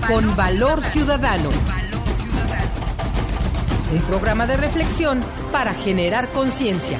[0.05, 1.49] Con Valor Ciudadano.
[3.93, 5.22] Un programa de reflexión
[5.53, 6.99] para generar conciencia.